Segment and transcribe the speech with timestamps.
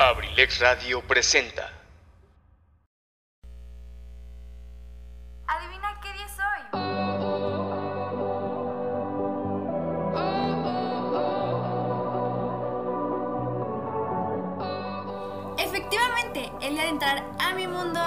[0.00, 1.70] Abrilex Radio presenta.
[5.46, 6.62] Adivina qué día es hoy.
[15.58, 18.00] Efectivamente, el día de entrar a mi mundo,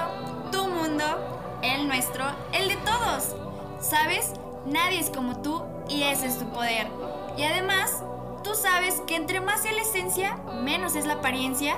[0.52, 3.36] tu mundo, el nuestro, el de todos.
[3.80, 4.34] ¿Sabes?
[4.66, 6.88] Nadie es como tú y ese es tu poder.
[7.38, 8.04] Y además,
[8.56, 11.76] sabes que entre más es la esencia, menos es la apariencia.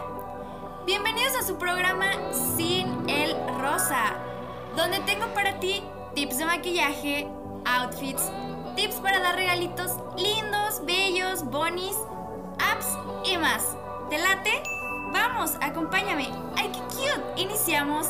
[0.85, 2.11] Bienvenidos a su programa
[2.57, 4.13] Sin el Rosa,
[4.75, 5.83] donde tengo para ti
[6.15, 7.27] tips de maquillaje,
[7.65, 8.29] outfits,
[8.75, 11.95] tips para dar regalitos lindos, bellos, bonis,
[12.59, 12.87] apps
[13.23, 13.75] y más.
[14.09, 14.61] ¿Te late?
[15.13, 16.29] Vamos, acompáñame.
[16.57, 17.41] ¡Ay, qué cute!
[17.41, 18.07] Iniciamos.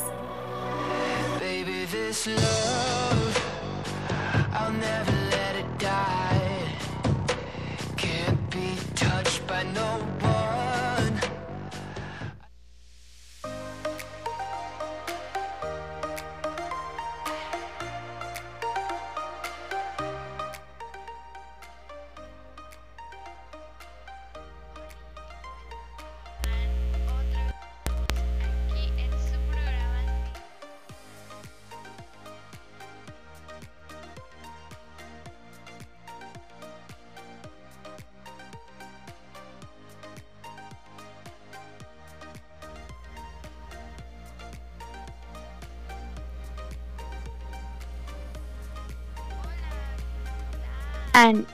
[1.40, 3.40] Baby, this love,
[4.54, 6.25] I'll never let it die.
[9.74, 10.25] know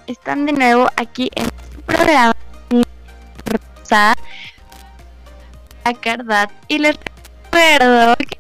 [0.08, 2.36] Están de nuevo aquí en su programa.
[3.46, 4.14] Rosa
[5.84, 8.38] a Cardat y les recuerdo que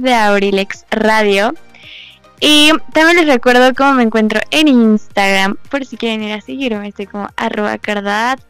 [0.00, 1.54] de Abrilex Radio.
[2.40, 5.56] Y también les recuerdo cómo me encuentro en Instagram.
[5.70, 8.40] Por si quieren ir a seguirme estoy como arroba cardat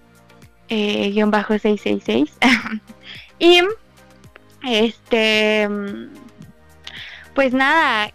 [0.68, 2.32] eh, guion bajo 666
[3.38, 3.60] y
[4.64, 6.08] este mm,
[7.34, 8.10] pues nada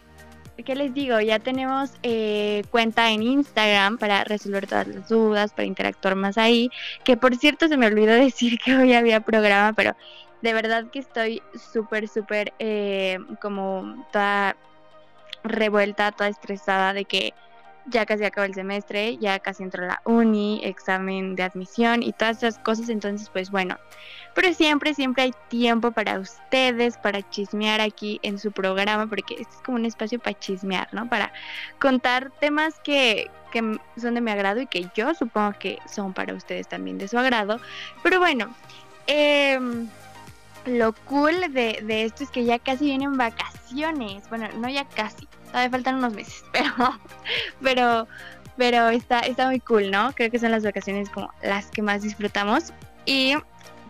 [0.63, 1.19] ¿qué les digo?
[1.19, 6.69] Ya tenemos eh, cuenta en Instagram para resolver todas las dudas, para interactuar más ahí.
[7.03, 9.95] Que por cierto se me olvidó decir que hoy había programa, pero
[10.41, 11.41] de verdad que estoy
[11.73, 14.55] súper, súper eh, como toda
[15.44, 17.33] revuelta, toda estresada de que
[17.88, 22.38] ya casi acabó el semestre, ya casi entró la uni, examen de admisión y todas
[22.38, 22.89] esas cosas.
[22.89, 23.78] Entonces, pues bueno,
[24.34, 29.53] pero siempre, siempre hay tiempo para ustedes, para chismear aquí en su programa, porque este
[29.53, 31.09] es como un espacio para chismear, ¿no?
[31.09, 31.34] Para
[31.80, 36.34] contar temas que, que son de mi agrado y que yo supongo que son para
[36.34, 37.59] ustedes también de su agrado.
[38.03, 38.56] Pero bueno,
[39.08, 39.90] em,
[40.66, 44.30] lo cool de, de esto es que ya casi vienen vacaciones.
[44.30, 47.00] Bueno, no ya casi, todavía faltan unos meses, pero,
[47.62, 48.08] pero,
[48.56, 50.14] pero está, está muy cool, ¿no?
[50.14, 52.72] Creo que son las vacaciones como las que más disfrutamos.
[53.06, 53.36] Y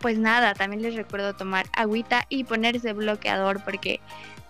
[0.02, 4.00] pues nada, también les recuerdo tomar agüita y ponerse bloqueador porque,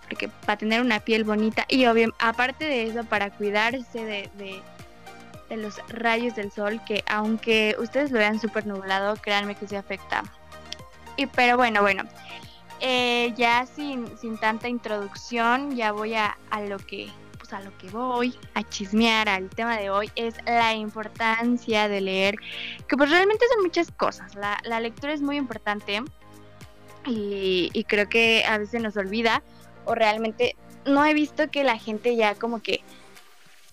[0.08, 4.60] porque para tener una piel bonita y obvio, aparte de eso, para cuidarse de, de,
[5.48, 9.76] de los rayos del sol, que aunque ustedes lo vean súper nublado, créanme que se
[9.76, 10.22] afecta.
[11.16, 12.04] Y pero bueno, bueno,
[12.80, 17.10] eh, ya sin, sin tanta introducción, ya voy a, a lo que
[17.52, 22.36] a lo que voy, a chismear al tema de hoy, es la importancia de leer
[22.88, 24.34] que pues realmente son muchas cosas.
[24.34, 26.02] La, la lectura es muy importante
[27.06, 29.42] y, y creo que a veces nos olvida
[29.84, 32.82] o realmente no he visto que la gente ya como que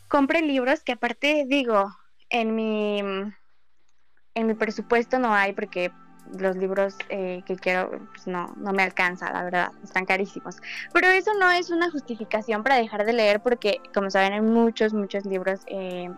[0.08, 1.96] compre libros que aparte digo,
[2.30, 5.92] en mi, en mi presupuesto no hay porque
[6.38, 10.58] los libros eh, que quiero pues no, no me alcanza, la verdad, están carísimos.
[10.94, 14.94] Pero eso no es una justificación para dejar de leer porque, como saben, hay muchos,
[14.94, 16.10] muchos libros eh,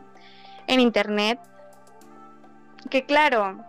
[0.68, 1.40] en internet
[2.90, 3.64] que claro,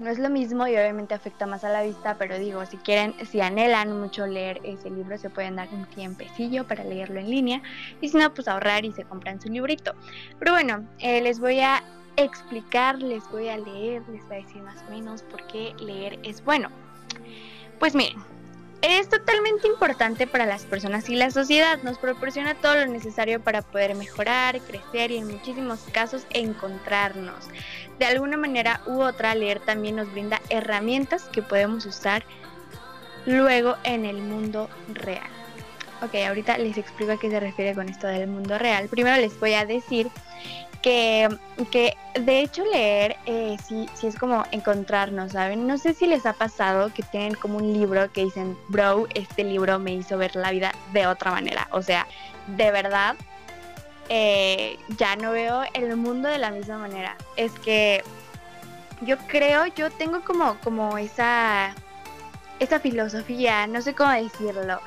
[0.00, 3.14] no es lo mismo y obviamente afecta más a la vista, pero digo, si quieren,
[3.26, 7.62] si anhelan mucho leer ese libro, se pueden dar un tiempecillo para leerlo en línea
[8.00, 9.94] y si no, pues ahorrar y se compran su librito.
[10.38, 11.82] Pero bueno, eh, les voy a
[12.16, 16.18] explicar, les voy a leer, les voy a decir más o menos por qué leer
[16.22, 16.70] es bueno.
[17.78, 18.18] Pues miren,
[18.82, 21.82] es totalmente importante para las personas y la sociedad.
[21.82, 27.48] Nos proporciona todo lo necesario para poder mejorar, crecer y en muchísimos casos encontrarnos.
[27.98, 32.24] De alguna manera u otra, leer también nos brinda herramientas que podemos usar
[33.26, 35.28] luego en el mundo real.
[36.02, 38.88] Ok, ahorita les explico a qué se refiere con esto del mundo real.
[38.88, 40.08] Primero les voy a decir
[40.82, 41.28] que,
[41.70, 45.66] que de hecho leer eh, sí, sí es como encontrarnos, ¿saben?
[45.66, 49.44] No sé si les ha pasado que tienen como un libro que dicen, bro, este
[49.44, 51.68] libro me hizo ver la vida de otra manera.
[51.72, 52.06] O sea,
[52.46, 53.16] de verdad,
[54.08, 57.16] eh, ya no veo el mundo de la misma manera.
[57.36, 58.02] Es que
[59.02, 61.74] yo creo, yo tengo como, como esa,
[62.58, 64.80] esa filosofía, no sé cómo decirlo,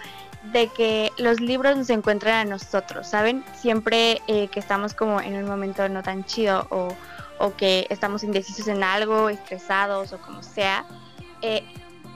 [0.51, 3.43] de que los libros nos encuentran a nosotros, ¿saben?
[3.55, 6.95] Siempre eh, que estamos como en un momento no tan chido o,
[7.39, 10.85] o que estamos indecisos en algo, estresados o como sea,
[11.41, 11.63] eh,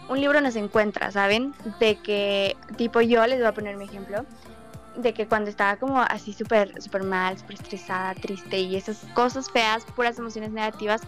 [0.09, 1.53] un libro nos encuentra, ¿saben?
[1.79, 4.25] De que, tipo yo, les voy a poner mi ejemplo,
[4.97, 9.49] de que cuando estaba como así súper súper mal, súper estresada, triste y esas cosas
[9.49, 11.01] feas, puras emociones negativas,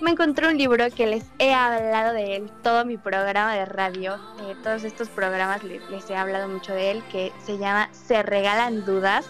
[0.00, 4.16] me encontré un libro que les he hablado de él, todo mi programa de radio,
[4.40, 8.22] eh, todos estos programas les, les he hablado mucho de él, que se llama Se
[8.22, 9.26] Regalan Dudas,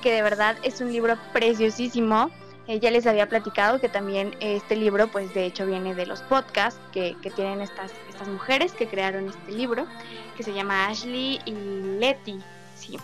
[0.00, 2.30] que de verdad es un libro preciosísimo.
[2.66, 6.22] Eh, ya les había platicado que también este libro, pues de hecho viene de los
[6.22, 9.86] podcasts que, que tienen estas, estas mujeres que crearon este libro,
[10.36, 11.52] que se llama Ashley y
[11.98, 12.38] Letty.
[12.76, 12.96] Sí,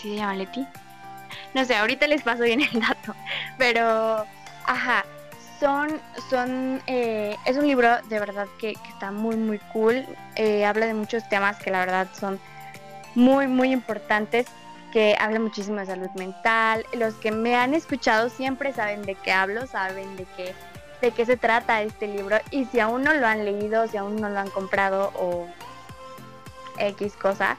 [0.00, 0.64] ¿Sí se llama Leti?
[1.54, 3.14] No sé, ahorita les paso bien el dato.
[3.58, 4.24] Pero,
[4.64, 5.04] ajá,
[5.58, 6.00] son,
[6.30, 10.06] son, eh, es un libro de verdad que, está muy, muy cool.
[10.36, 12.38] Eh, habla de muchos temas que la verdad son
[13.14, 14.46] muy, muy importantes.
[14.92, 16.86] Que habla muchísimo de salud mental.
[16.94, 20.54] Los que me han escuchado siempre saben de qué hablo, saben de qué,
[21.02, 22.38] de qué se trata este libro.
[22.50, 25.46] Y si aún no lo han leído, si aún no lo han comprado o
[26.78, 27.56] X cosa,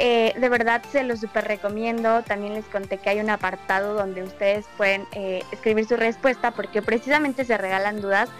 [0.00, 2.22] eh, de verdad se los super recomiendo.
[2.22, 6.82] También les conté que hay un apartado donde ustedes pueden eh, escribir su respuesta porque
[6.82, 8.30] precisamente se regalan dudas.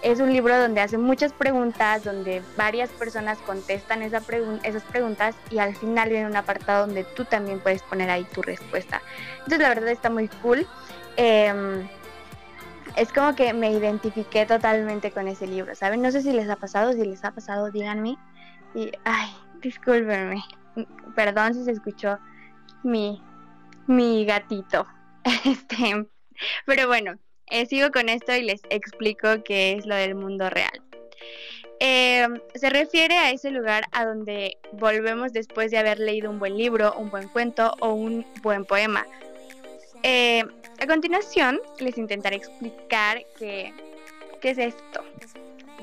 [0.00, 4.22] Es un libro donde hacen muchas preguntas, donde varias personas contestan esas
[4.84, 9.02] preguntas y al final viene un apartado donde tú también puedes poner ahí tu respuesta.
[9.38, 10.68] Entonces la verdad está muy cool.
[11.16, 11.84] Eh,
[12.94, 16.00] es como que me identifiqué totalmente con ese libro, ¿saben?
[16.00, 18.16] No sé si les ha pasado, si les ha pasado, díganme.
[18.72, 20.44] Y, ay, discúlpenme
[21.14, 22.18] perdón si se escuchó
[22.82, 23.22] mi,
[23.86, 24.86] mi gatito.
[25.44, 26.06] Este,
[26.64, 27.18] pero bueno,
[27.50, 30.82] eh, sigo con esto y les explico qué es lo del mundo real.
[31.80, 36.56] Eh, se refiere a ese lugar a donde volvemos después de haber leído un buen
[36.56, 39.06] libro, un buen cuento o un buen poema.
[40.02, 40.44] Eh,
[40.80, 43.72] a continuación les intentaré explicar qué,
[44.40, 45.04] qué es esto.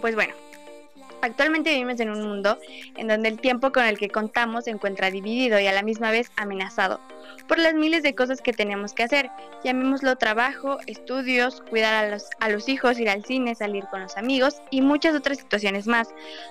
[0.02, 0.34] Pues bueno,
[1.26, 2.60] Actualmente vivimos en un mundo
[2.98, 6.12] en donde el tiempo con el que contamos se encuentra dividido y a la misma
[6.12, 7.00] vez amenazado
[7.48, 9.32] por las miles de cosas que tenemos que hacer.
[9.64, 14.18] Llamémoslo trabajo, estudios, cuidar a los, a los hijos, ir al cine, salir con los
[14.18, 16.10] amigos y muchas otras situaciones más,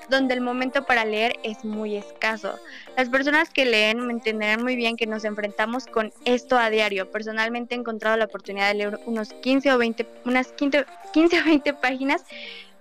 [0.08, 2.58] donde el momento para leer es muy escaso.
[2.96, 7.12] Las personas que leen me entenderán muy bien que nos enfrentamos con esto a diario.
[7.12, 11.44] Personalmente he encontrado la oportunidad de leer unos 15 o 20, unas 15, 15 o
[11.44, 12.24] 20 páginas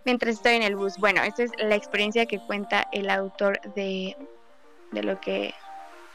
[0.05, 0.97] mientras estoy en el bus.
[0.97, 4.15] Bueno, esta es la experiencia que cuenta el autor de,
[4.91, 5.53] de lo que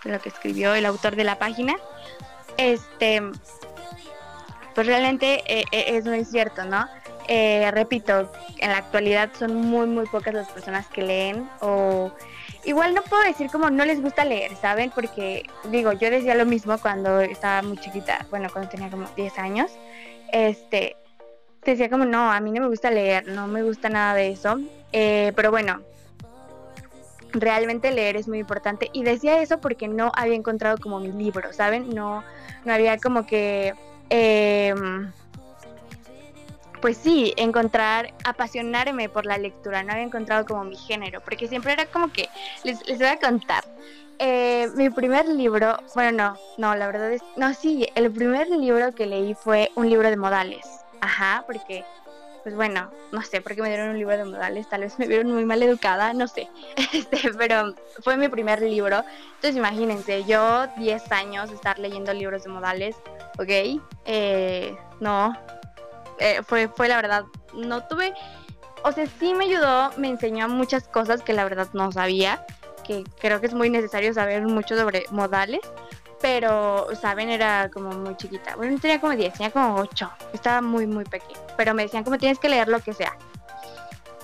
[0.05, 1.77] de lo que escribió el autor de la página.
[2.57, 3.21] Este,
[4.75, 6.87] pues realmente eh, eh, es muy cierto, ¿no?
[7.27, 12.11] Eh, repito, en la actualidad son muy, muy pocas las personas que leen o
[12.65, 14.91] igual no puedo decir como no les gusta leer, ¿saben?
[14.91, 19.39] Porque digo, yo decía lo mismo cuando estaba muy chiquita, bueno, cuando tenía como 10
[19.39, 19.71] años,
[20.33, 20.97] este,
[21.65, 24.59] decía como, no, a mí no me gusta leer, no me gusta nada de eso.
[24.93, 25.83] Eh, pero bueno,
[27.33, 28.91] realmente leer es muy importante.
[28.93, 31.95] Y decía eso porque no había encontrado como mi libro, ¿saben?
[31.95, 32.25] No,
[32.65, 33.75] no había como que...
[34.11, 35.13] Em,
[36.81, 41.73] pues sí, encontrar, apasionarme por la lectura, no había encontrado como mi género, porque siempre
[41.73, 42.29] era como que,
[42.63, 43.65] les, les voy a contar,
[44.21, 48.93] eh, mi primer libro, bueno, no, no, la verdad es, no, sí, el primer libro
[48.93, 50.67] que leí fue un libro de modales,
[51.01, 51.85] Ajá, porque,
[52.43, 55.07] pues bueno, no sé por qué me dieron un libro de modales, tal vez me
[55.07, 56.49] vieron muy mal educada, no sé.
[56.93, 59.05] Este, pero fue mi primer libro.
[59.35, 62.97] Entonces imagínense, yo 10 años estar leyendo libros de modales,
[63.39, 63.81] ¿ok?
[64.05, 65.37] Eh, no,
[66.19, 67.25] eh, fue, fue la verdad,
[67.55, 68.15] no tuve,
[68.83, 72.45] o sea, sí me ayudó, me enseñó muchas cosas que la verdad no sabía,
[72.85, 75.61] que creo que es muy necesario saber mucho sobre modales
[76.21, 78.57] pero, saben, era como muy chiquita.
[78.57, 80.11] Bueno, no tenía como 10, tenía como 8.
[80.33, 81.41] Estaba muy, muy pequeña.
[81.57, 83.17] Pero me decían como tienes que leer lo que sea.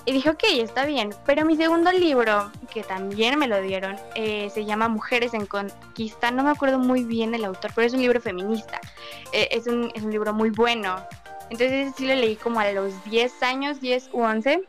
[0.05, 1.15] Y dije, ok, está bien.
[1.25, 6.29] Pero mi segundo libro, que también me lo dieron, eh, se llama Mujeres en Conquista.
[6.29, 8.79] No me acuerdo muy bien el autor, pero es un libro feminista.
[9.31, 10.95] Eh, es, un, es un libro muy bueno.
[11.49, 14.63] Entonces sí lo leí como a los 10 años, 10 u 11.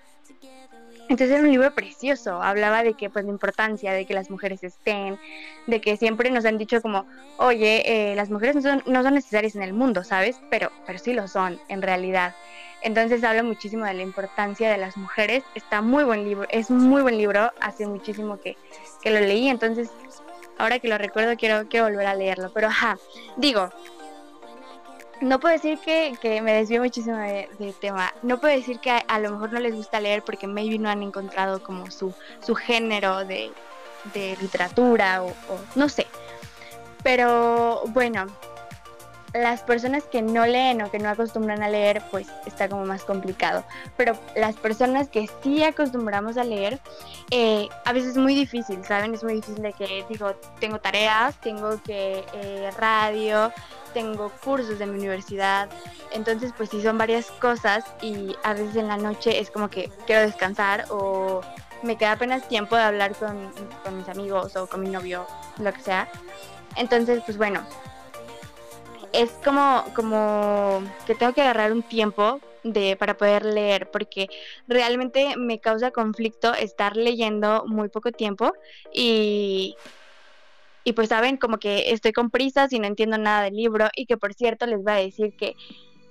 [1.09, 4.65] Entonces era un libro precioso, hablaba de que pues la importancia de que las mujeres
[4.65, 5.19] estén,
[5.67, 7.07] de que siempre nos han dicho como,
[7.39, 10.41] oye, eh, las mujeres no son, no son necesarias en el mundo, ¿sabes?
[10.51, 12.35] Pero, pero sí lo son, en realidad.
[12.83, 17.03] Entonces habla muchísimo de la importancia de las mujeres, está muy buen libro, es muy
[17.03, 18.57] buen libro, hace muchísimo que,
[19.03, 19.91] que lo leí, entonces
[20.59, 22.99] ahora que lo recuerdo quiero, quiero volver a leerlo, pero ajá,
[23.37, 23.71] digo,
[25.21, 27.49] no puedo decir que, que me desvío muchísimo de,
[27.81, 28.13] tema.
[28.23, 31.03] No puedo decir que a, lo mejor no les gusta leer porque maybe no han
[31.03, 33.51] encontrado como su, su género de,
[34.15, 36.07] de literatura o, o no sé.
[37.03, 38.27] Pero bueno,
[39.37, 43.05] las personas que no leen o que no acostumbran a leer, pues está como más
[43.05, 43.65] complicado.
[43.97, 46.81] Pero las personas que sí acostumbramos a leer,
[47.31, 49.15] eh, a veces es muy difícil, ¿saben?
[49.15, 53.53] Es muy difícil de que, digo, tengo tareas, tengo que eh, radio,
[53.97, 55.71] tengo cursos de mi universidad.
[56.11, 59.91] Entonces, pues sí, son varias cosas y a veces en la noche es como que
[60.05, 61.41] quiero descansar o
[61.83, 63.51] me queda apenas tiempo de hablar con,
[63.83, 65.27] con mis amigos o con mi novio,
[65.59, 66.11] lo que sea.
[66.77, 67.67] Entonces, pues bueno,
[69.15, 74.29] es como, como que tengo que agarrar un tiempo de, para poder leer, porque
[74.69, 78.53] realmente me causa conflicto estar leyendo muy poco tiempo
[78.93, 79.75] y,
[80.87, 84.07] y pues saben, como que estoy con prisas y no entiendo nada del libro y
[84.07, 85.57] que por cierto les voy a decir que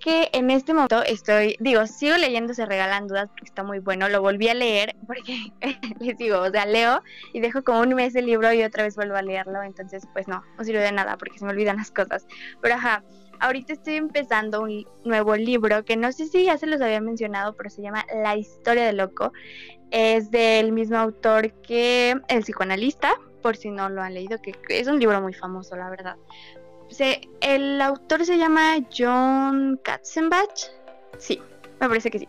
[0.01, 4.09] que en este momento estoy, digo, sigo leyendo Se Regalan Dudas porque está muy bueno,
[4.09, 5.53] lo volví a leer porque
[6.01, 7.01] les digo, o sea, leo
[7.31, 10.27] y dejo como un mes el libro y otra vez vuelvo a leerlo, entonces pues
[10.27, 12.27] no, no sirve de nada porque se me olvidan las cosas.
[12.61, 13.01] Pero ajá,
[13.39, 17.55] ahorita estoy empezando un nuevo libro que no sé si ya se los había mencionado,
[17.55, 19.31] pero se llama La historia del loco.
[19.91, 24.87] Es del mismo autor que El psicoanalista, por si no lo han leído, que es
[24.87, 26.15] un libro muy famoso, la verdad.
[26.89, 30.71] Se, el autor se llama John Katzenbach.
[31.19, 31.39] Sí,
[31.79, 32.27] me parece que sí.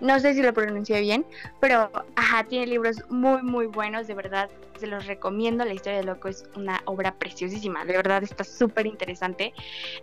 [0.00, 1.26] No sé si lo pronuncié bien,
[1.58, 4.48] pero ajá, tiene libros muy, muy buenos, de verdad,
[4.78, 5.64] se los recomiendo.
[5.64, 9.52] La historia del loco es una obra preciosísima, de verdad está súper interesante.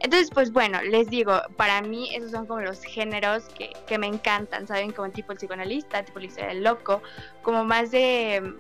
[0.02, 4.08] Entonces, pues bueno, les digo, para mí esos son como los géneros que, que me
[4.08, 4.92] encantan, ¿saben?
[4.92, 7.02] Como tipo el psicoanalista, tipo la historia del loco,
[7.44, 8.54] como más de,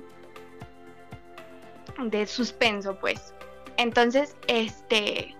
[1.98, 3.34] de suspenso, pues.
[3.78, 5.36] Entonces, este,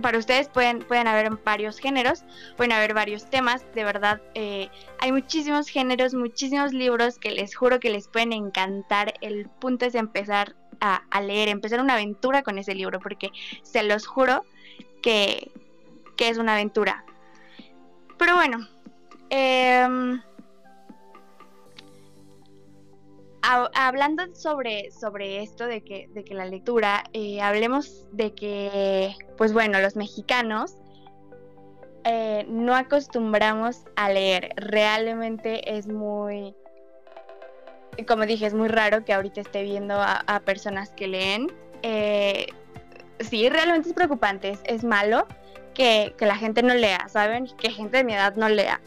[0.00, 2.24] para ustedes pueden, pueden haber varios géneros,
[2.56, 4.68] pueden haber varios temas, de verdad, eh,
[4.98, 9.14] hay muchísimos géneros, muchísimos libros que les juro que les pueden encantar.
[9.20, 13.30] El punto es empezar a, leer, empezar una aventura con ese libro, porque
[13.62, 14.44] se los juro
[15.02, 15.50] que,
[16.16, 17.04] que es una aventura.
[18.18, 18.68] Pero bueno,
[19.30, 20.18] eh,
[23.74, 29.52] hablando sobre, sobre esto de que, de que la lectura, eh, hablemos de que, pues
[29.52, 30.76] bueno, los mexicanos
[32.04, 34.50] eh, no acostumbramos a leer.
[34.56, 36.54] Realmente es muy,
[38.06, 41.52] como dije, es muy raro que ahorita esté viendo a, personas que leen.
[41.82, 42.46] Eh,
[43.20, 45.26] sí, realmente es preocupante, es, es malo
[45.74, 47.46] que, que la gente no lea, ¿saben?
[47.58, 48.80] Que gente de mi edad no lea.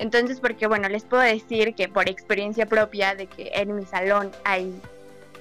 [0.00, 4.32] Entonces, porque bueno, les puedo decir que por experiencia propia de que en mi salón
[4.44, 4.74] hay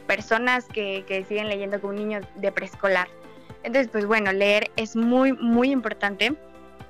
[0.05, 3.07] personas que, que siguen leyendo con un niño de preescolar.
[3.63, 6.33] Entonces, pues bueno, leer es muy, muy importante.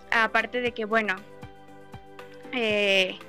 [0.10, 1.16] Aparte de que, bueno,
[2.54, 3.20] eh,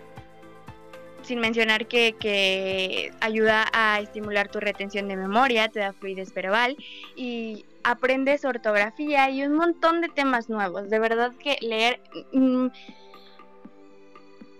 [1.22, 6.78] sin mencionar que, que, ayuda a estimular tu retención de memoria, te da fluidez verbal
[7.14, 10.88] y aprendes ortografía y un montón de temas nuevos.
[10.88, 12.00] De verdad que leer...
[12.32, 12.68] Mmm,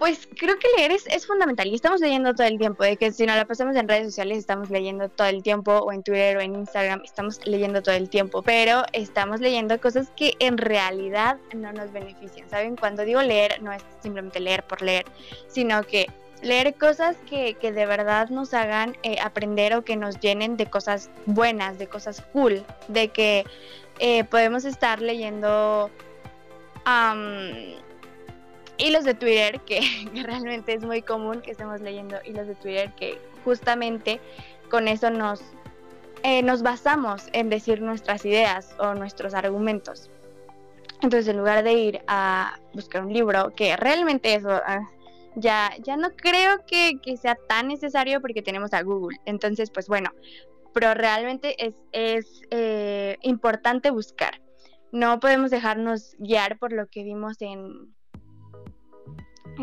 [0.01, 3.13] pues creo que leer es, es, fundamental y estamos leyendo todo el tiempo, de que
[3.13, 6.39] si no la pasamos en redes sociales estamos leyendo todo el tiempo o en Twitter
[6.39, 11.37] o en Instagram estamos leyendo todo el tiempo, pero estamos leyendo cosas que en realidad
[11.55, 12.77] no nos benefician, ¿saben?
[12.77, 15.05] Cuando digo leer no es simplemente leer por leer,
[15.49, 16.07] sino que
[16.41, 20.65] leer cosas que, que de verdad nos hagan eh, aprender o que nos llenen de
[20.65, 23.45] cosas buenas, de cosas cool, de que
[23.99, 25.91] eh, podemos estar leyendo...
[26.87, 27.90] Um,
[28.81, 29.81] hilos de Twitter, que,
[30.23, 34.21] realmente es muy común que estemos leyendo hilos de Twitter, que justamente
[34.71, 35.43] con eso nos,
[36.23, 40.11] eh, nos basamos en decir nuestras ideas o nuestros argumentos.
[41.03, 44.87] Entonces, en lugar de ir a buscar un libro, que realmente eso uh,
[45.35, 49.19] ya, ya no creo que, que, sea tan necesario porque tenemos a Google.
[49.25, 50.11] Entonces, pues bueno,
[50.73, 54.41] pero realmente es, es eh, importante buscar.
[54.93, 57.95] No podemos dejarnos guiar por lo que vimos en,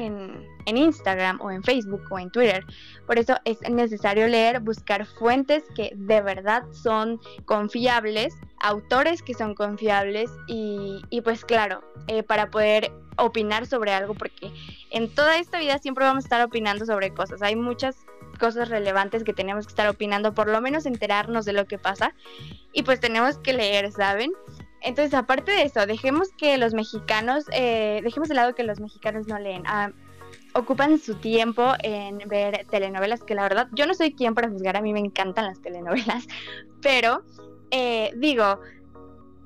[0.02, 2.66] en, Instagram o en Facebook o en Twitter.
[3.06, 9.56] Por eso es necesario leer, buscar fuentes que de verdad son confiables, autores que son
[9.56, 14.52] confiables y, y pues claro, eh, para poder opinar sobre algo, porque
[14.92, 17.42] en toda esta vida siempre vamos a estar opinando sobre cosas.
[17.42, 18.06] Hay muchas
[18.40, 22.14] cosas relevantes que tenemos que estar opinando, por lo menos enterarnos de lo que pasa.
[22.72, 24.32] Y pues tenemos que leer, ¿saben?
[24.82, 29.28] Entonces, aparte de eso, dejemos que los mexicanos, eh, dejemos de lado que los mexicanos
[29.28, 29.64] no leen.
[29.66, 29.92] Ah,
[30.54, 34.78] ocupan su tiempo en ver telenovelas, que la verdad, yo no soy quien para juzgar,
[34.78, 36.28] a mí me encantan las telenovelas,
[36.82, 37.24] pero
[37.72, 38.60] eh, digo,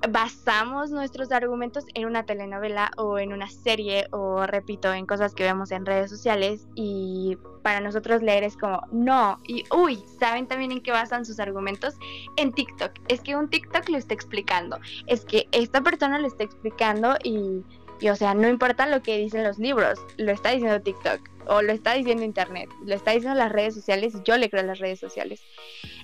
[0.10, 5.44] basamos nuestros argumentos en una telenovela o en una serie o repito en cosas que
[5.44, 10.72] vemos en redes sociales y para nosotros leer es como no y uy saben también
[10.72, 11.96] en qué basan sus argumentos
[12.38, 12.92] en TikTok.
[13.08, 14.80] Es que un TikTok lo está explicando.
[15.06, 17.64] Es que esta persona lo está explicando y,
[18.00, 21.62] y o sea no importa lo que dicen los libros lo está diciendo TikTok o
[21.62, 24.66] lo está diciendo internet lo está diciendo las redes sociales y yo le creo a
[24.66, 25.44] las redes sociales.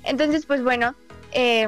[0.04, 0.94] Entonces pues bueno
[1.32, 1.68] eh,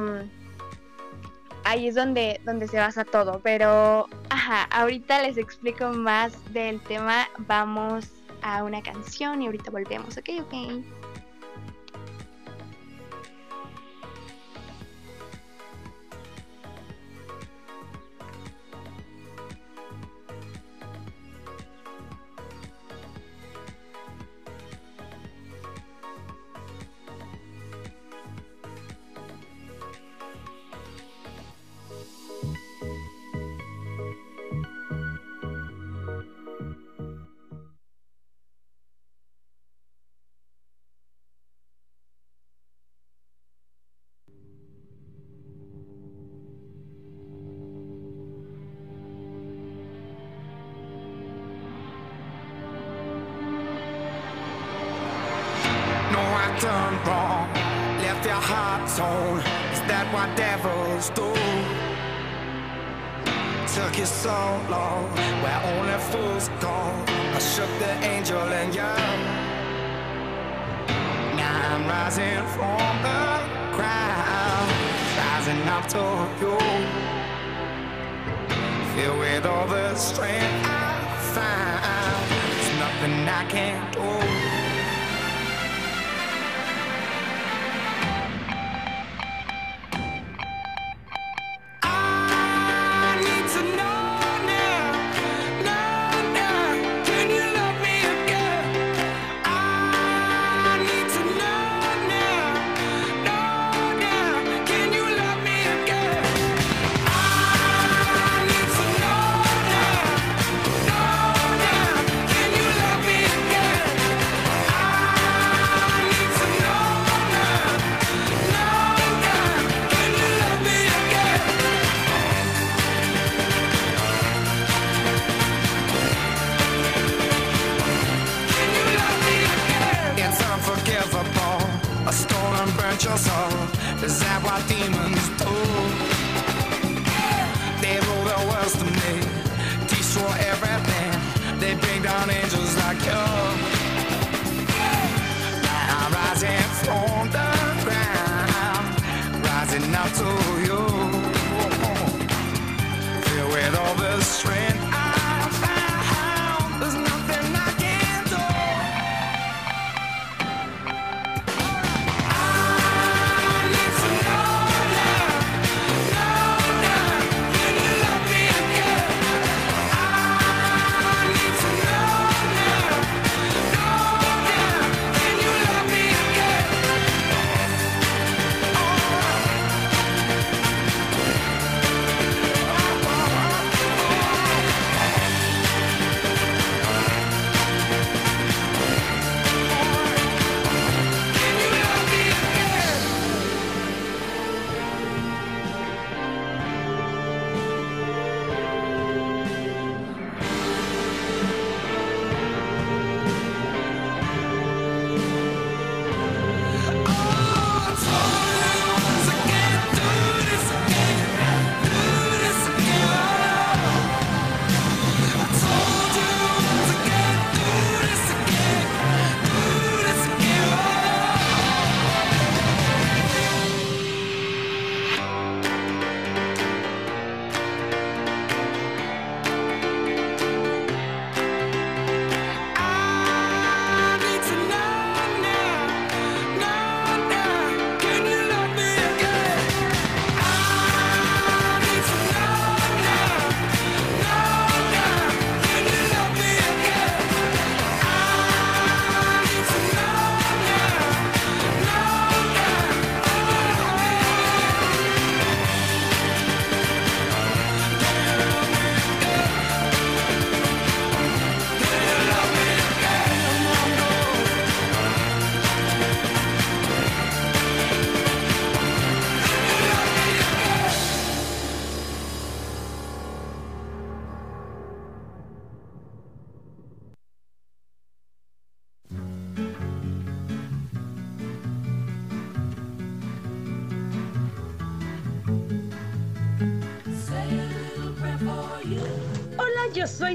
[1.64, 3.40] ahí es donde, donde se basa todo.
[3.44, 7.28] Pero, ajá, ahorita les explico más del tema.
[7.40, 8.08] Vamos
[8.42, 10.30] a una canción y ahorita volvemos, ¿ok?
[10.42, 10.99] Ok.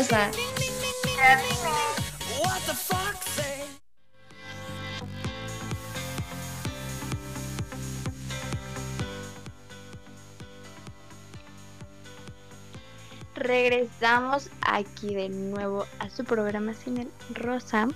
[0.00, 0.30] Say?
[13.34, 17.88] Regresamos aquí de nuevo a su programa Sin el Rosa.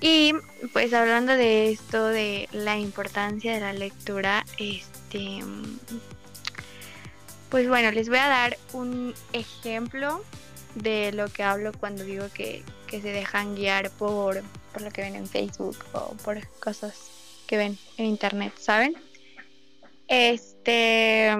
[0.00, 0.34] Y
[0.72, 5.40] pues hablando de esto, de la importancia de la lectura, este.
[7.48, 10.22] Pues bueno, les voy a dar un ejemplo
[10.74, 15.02] de lo que hablo cuando digo que, que se dejan guiar por, por lo que
[15.02, 17.10] ven en Facebook o por cosas
[17.46, 18.94] que ven en internet, ¿saben?
[20.08, 21.34] Este.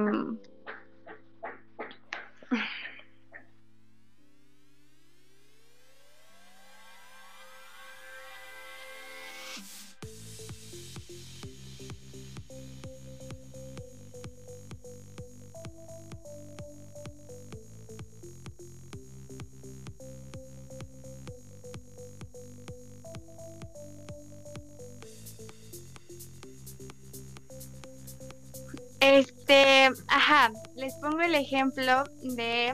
[31.50, 32.72] Ejemplo de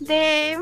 [0.00, 0.58] de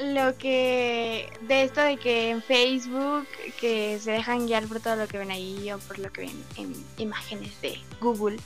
[0.00, 3.26] lo que de esto de que en Facebook
[3.60, 6.44] que se dejan guiar por todo lo que ven ahí o por lo que ven
[6.56, 8.36] en imágenes de Google.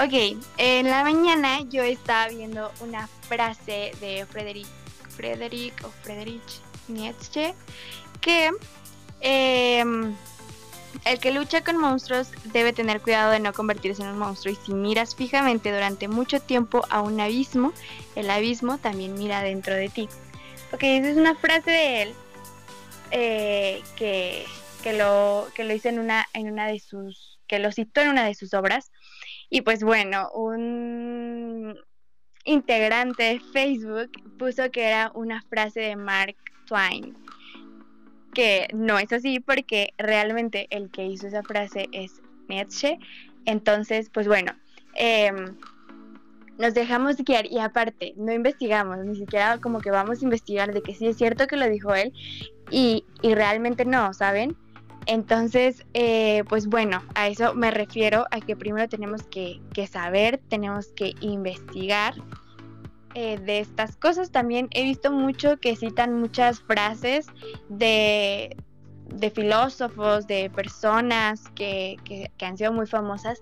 [0.00, 4.66] Ok, en la mañana yo estaba viendo una frase de Frederick,
[5.10, 7.54] Frederick o Friedrich Nietzsche
[8.20, 8.50] que
[9.20, 10.16] em,
[11.04, 14.56] el que lucha con monstruos debe tener cuidado de no convertirse en un monstruo y
[14.56, 17.72] si miras fijamente durante mucho tiempo a un abismo,
[18.16, 20.08] el abismo también mira dentro de ti.
[20.72, 22.14] Ok, esa es una frase de él
[23.10, 24.44] eh, que,
[24.82, 28.10] que, lo, que lo hizo en una, en una de sus, que lo citó en
[28.10, 28.90] una de sus obras.
[29.48, 31.76] Y pues bueno, un
[32.44, 37.16] integrante de Facebook puso que era una frase de Mark Twain
[38.40, 42.98] que no es así porque realmente el que hizo esa frase es Nietzsche.
[43.44, 44.52] Entonces, pues bueno,
[44.94, 45.58] em,
[46.56, 50.80] nos dejamos guiar y aparte no investigamos, ni siquiera como que vamos a investigar de
[50.80, 52.14] que sí es cierto que lo dijo él
[52.70, 54.56] y, y realmente no, ¿saben?
[55.04, 60.40] Entonces, eh, pues bueno, a eso me refiero a que primero tenemos que, que saber,
[60.48, 62.14] tenemos que investigar
[63.14, 64.30] eh, de estas cosas.
[64.30, 67.26] También he visto mucho que citan muchas frases
[67.68, 68.56] de,
[69.06, 73.40] de filósofos, de personas que, que, que han sido muy famosas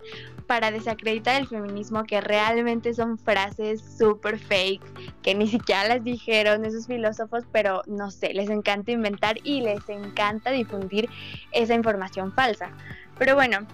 [0.48, 4.82] para desacreditar el feminismo, que realmente son frases súper fake,
[5.22, 9.86] que ni siquiera las dijeron esos filósofos, pero no sé, les encanta inventar y les
[9.90, 11.10] encanta difundir
[11.52, 12.70] esa información falsa.
[13.18, 13.66] Pero bueno,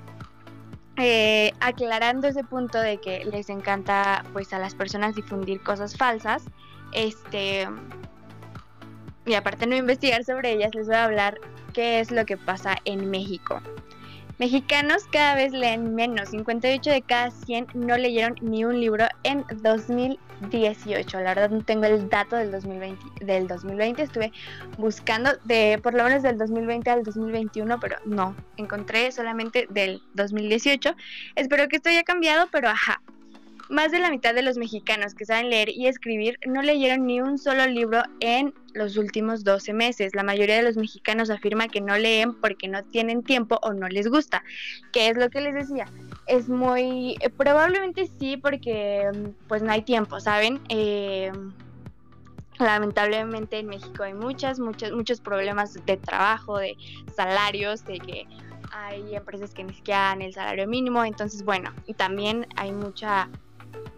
[0.97, 6.45] eh, aclarando ese punto de que les encanta pues a las personas difundir cosas falsas,
[6.93, 7.69] este
[9.27, 11.41] y aparte no investigar sobre ellas, les voy a hablar
[11.73, 13.61] qué es lo que pasa en México.
[14.39, 19.45] Mexicanos cada vez leen menos, 58 de cada 100 no leyeron ni un libro en
[19.63, 21.21] 2018.
[21.21, 24.33] La verdad no tengo el dato del 2020, del 2020 estuve
[24.77, 30.97] buscando de por lo menos del 2020 al 2021, pero no, encontré solamente del 2018.
[31.37, 33.01] Espero que esto haya cambiado, pero ajá.
[33.75, 37.21] Más de la mitad de los mexicanos que saben leer y escribir no leyeron ni
[37.21, 40.15] un solo libro en los últimos 12 meses.
[40.15, 43.89] La mayoría de los mexicanos afirma que no leen porque no tienen tiempo o no
[43.89, 44.45] les gusta.
[44.93, 45.87] ¿Qué es lo que les decía?
[46.29, 47.17] Es muy...
[47.21, 50.61] eh, probablemente sí porque mm, pues no hay tiempo, ¿saben?
[50.69, 51.33] Eh,
[52.61, 56.77] lamentablemente en México hay muchas, muchos, muchos problemas de trabajo, de
[57.17, 58.29] salarios, de que
[58.71, 61.05] hay empresas que ni siquiera dan el salario mínimo.
[61.05, 63.29] Entonces, bueno, y también hay mucha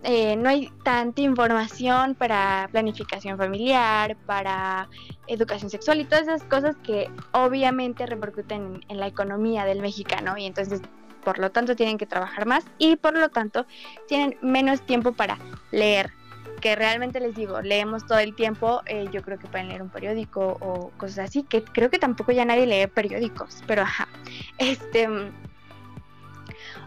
[0.09, 4.89] eh, no hay tanta información para planificación familiar, para
[5.27, 10.47] educación sexual y todas esas cosas que obviamente repercuten en, la economía del mexicano y
[10.47, 10.81] entonces
[11.25, 13.67] por lo tanto tienen que trabajar más y por lo tanto
[14.07, 15.39] tienen menos tiempo para
[15.73, 16.13] leer
[16.61, 19.91] que realmente les digo, leemos todo el tiempo, eh, yo creo que pueden leer un
[19.91, 24.07] periódico o cosas así, que creo que tampoco ya nadie lee periódicos, pero ajá,
[24.59, 25.09] este,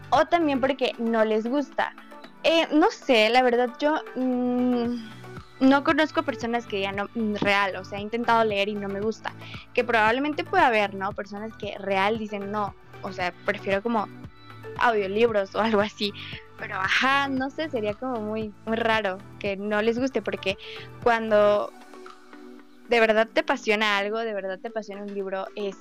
[0.08, 1.94] o también porque no les gusta.
[2.42, 4.94] Eh, no sé, la verdad yo mm,
[5.60, 8.88] no conozco personas que ya no mm, real, o sea, he intentado leer y no
[8.88, 9.34] me gusta,
[9.74, 11.12] que probablemente pueda haber, ¿no?
[11.12, 14.08] Personas que real dicen no, o sea, prefiero como
[14.78, 16.12] audiolibros o algo así,
[16.58, 20.56] pero ajá, no sé, sería como muy muy raro que no les guste porque
[21.02, 21.70] cuando
[22.88, 25.76] de verdad te apasiona algo, de verdad te apasiona un libro es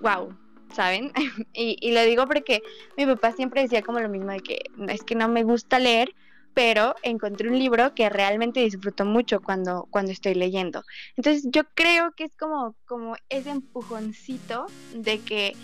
[0.00, 0.36] wow,
[0.74, 1.12] ¿saben?
[1.52, 2.62] y, y lo digo porque
[2.96, 6.14] mi papá siempre decía como lo mismo de que es que no me gusta leer,
[6.54, 10.84] pero encontré un libro que realmente disfruto mucho cuando, cuando estoy leyendo.
[11.16, 15.56] Entonces yo creo que es como, como ese empujoncito de que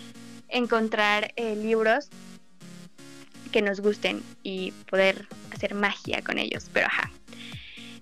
[0.49, 2.09] encontrar eh, libros
[3.51, 7.09] que nos gusten y poder hacer magia con ellos, pero ajá.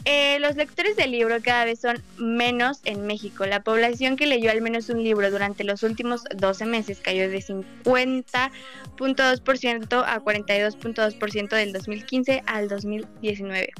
[0.06, 3.46] Eh, los lectores del libro cada vez son menos en México.
[3.46, 7.40] La población que leyó al menos un libro durante los últimos 12 meses cayó de
[7.40, 13.72] 50.2% a 42.2% del 2015 al 2019.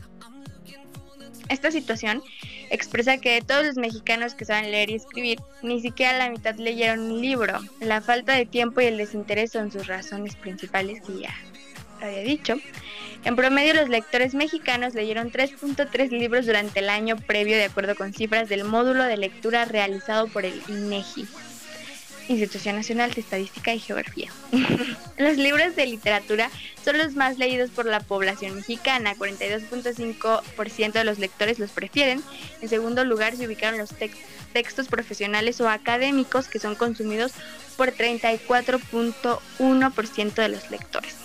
[1.48, 2.22] Esta situación
[2.70, 6.56] expresa que de todos los mexicanos que saben leer y escribir, ni siquiera la mitad
[6.56, 7.60] leyeron un libro.
[7.80, 11.34] La falta de tiempo y el desinterés son sus razones principales, que ya
[12.02, 12.56] había dicho.
[13.26, 18.14] En promedio, los lectores mexicanos leyeron 3.3 libros durante el año previo, de acuerdo con
[18.14, 21.28] cifras del módulo de lectura realizado por el INEGI,
[22.30, 24.32] Institución Nacional de Estadística y Geografía.
[25.18, 26.50] los libros de literatura
[26.86, 32.24] son los más leídos por la población mexicana, 42.5% de los lectores los prefieren.
[32.62, 34.16] En segundo lugar se ubicaron los tex-
[34.54, 37.34] textos profesionales o académicos que son consumidos
[37.76, 41.16] por 34.1% de los lectores.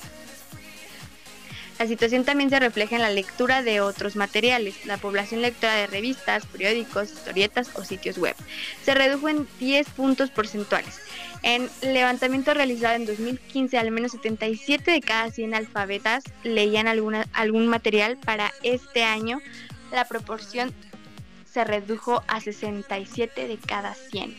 [1.79, 4.87] La situación también se refleja en la lectura de otros materiales.
[4.87, 8.37] La población lectora de revistas, periódicos, historietas o sitios web
[8.85, 11.01] se redujo en 10 puntos porcentuales.
[11.43, 17.67] En levantamiento realizado en 2015, al menos 77 de cada 100 alfabetas leían alguna, algún
[17.67, 18.17] material.
[18.17, 19.41] Para este año,
[19.93, 20.73] la proporción
[21.45, 24.37] se redujo a 67 de cada 100.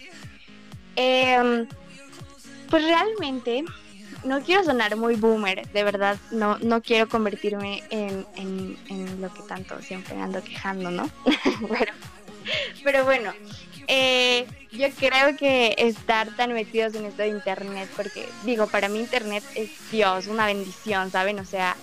[0.96, 1.68] Em,
[2.70, 3.64] pues realmente
[4.26, 9.34] no quiero sonar muy boomer, de verdad, no, no quiero convertirme en, en- en lo
[9.34, 11.10] que tanto siempre ando quejando, ¿no?
[11.70, 11.94] pero,
[12.84, 13.34] pero bueno,
[13.88, 19.00] eh, yo creo que estar tan metidos en esto de internet, porque digo, para mí
[19.00, 21.40] internet es Dios, una bendición, ¿saben?
[21.40, 21.76] O sea,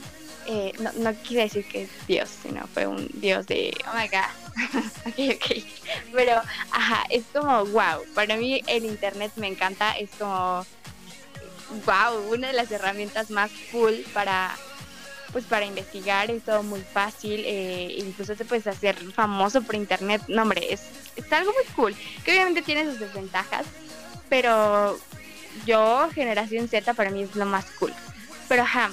[0.46, 4.08] eh, no, no quiere decir que es Dios, sino fue un Dios de, oh my
[4.08, 5.64] god, ok, ok,
[6.12, 6.40] pero,
[6.72, 10.66] ajá, es como, wow, para mí el internet me encanta, es como
[11.86, 14.54] wow, una de las herramientas más cool para
[15.32, 20.20] pues para investigar es todo muy fácil, eh, incluso te puedes hacer famoso por internet,
[20.28, 20.82] no hombre, es,
[21.16, 23.64] es algo muy cool, que obviamente tiene sus desventajas,
[24.28, 24.98] pero
[25.66, 27.92] yo, generación Z, para mí es lo más cool.
[28.48, 28.90] Pero ajá,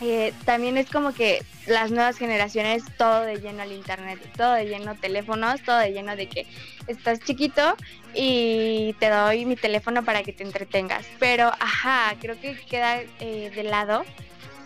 [0.00, 4.66] eh, también es como que las nuevas generaciones, todo de lleno al internet, todo de
[4.66, 6.46] lleno teléfonos, todo de lleno de que
[6.86, 7.76] estás chiquito
[8.14, 11.06] y te doy mi teléfono para que te entretengas.
[11.18, 14.04] Pero, ajá, creo que queda eh, de lado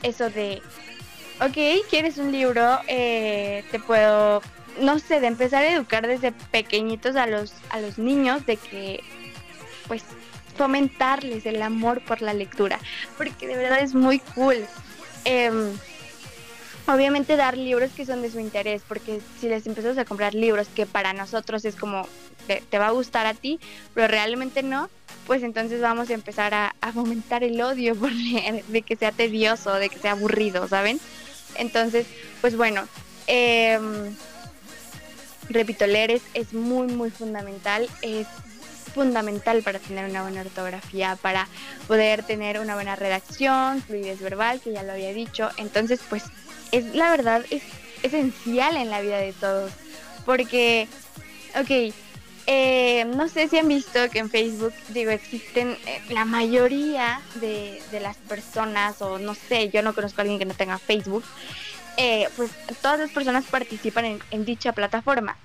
[0.05, 0.63] eso de,
[1.41, 4.43] ok, quieres un libro, eh, te puedo,
[4.81, 9.03] no sé, de empezar a educar desde pequeñitos a los, a los niños de que,
[9.89, 10.05] pues,
[10.57, 12.79] fomentarles el amor por la lectura,
[13.17, 14.65] porque de verdad es muy cool.
[15.25, 15.73] Em,
[16.87, 20.69] obviamente dar libros que son de su interés, porque si les empezamos a comprar libros
[20.75, 22.07] que para nosotros es como
[22.47, 23.59] te, va a gustar a ti,
[23.95, 24.91] pero realmente no,
[25.27, 29.75] pues entonces vamos a empezar a, fomentar el odio por leer, de que sea tedioso,
[29.75, 31.01] de que sea aburrido, ¿saben?
[31.57, 32.07] Entonces,
[32.41, 32.87] pues bueno,
[33.27, 34.15] em,
[35.49, 37.89] repito, leer es, es muy, muy fundamental,
[38.95, 41.49] fundamental para tener una buena ortografía, para
[41.87, 45.51] poder tener una buena redacción, fluidez verbal, que ya lo había dicho.
[45.57, 46.25] Entonces, pues,
[46.73, 47.63] es la verdad, es
[48.03, 49.73] esencial en la vida de todos.
[50.25, 50.89] Porque,
[51.57, 51.95] ok,
[52.47, 57.83] eh, no sé si han visto que en Facebook, digo, existen eh, la mayoría de,
[57.91, 61.25] de las personas, o no sé, yo no conozco a alguien que no tenga Facebook,
[61.97, 62.51] eh, pues
[62.83, 65.37] todas las personas participan en, en dicha plataforma.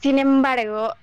[0.00, 0.94] Sin embargo,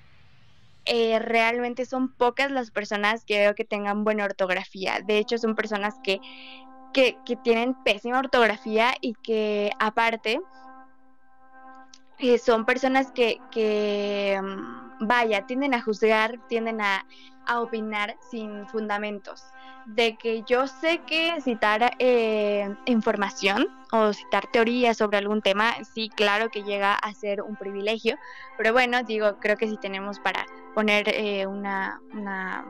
[0.84, 5.00] eh, realmente son pocas las personas que veo que tengan buena ortografía.
[5.04, 6.20] De hecho, son personas que,
[6.92, 10.40] que, que tienen pésima ortografía y que aparte
[12.18, 17.06] eh, son personas que, que, mm, vaya, tienden a juzgar, tienden a,
[17.46, 19.42] a opinar sin fundamentos.
[19.86, 26.10] De que yo sé que citar eh, información o citar teorías sobre algún tema, sí,
[26.14, 28.16] claro que llega a ser un privilegio,
[28.56, 32.64] pero bueno, digo, creo que si tenemos para poner eh, una, una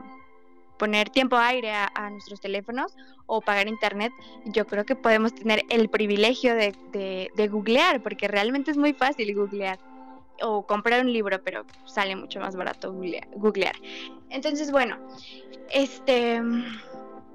[0.79, 2.95] poner tiempo aire a, a nuestros teléfonos
[3.27, 4.11] o pagar internet,
[4.45, 8.93] yo creo que podemos tener el privilegio de, de- de googlear, porque realmente es muy
[8.93, 9.77] fácil googlear.
[10.43, 13.75] O comprar un libro, pero sale mucho más barato googlea- googlear.
[14.31, 14.97] Entonces, bueno,
[15.71, 16.41] este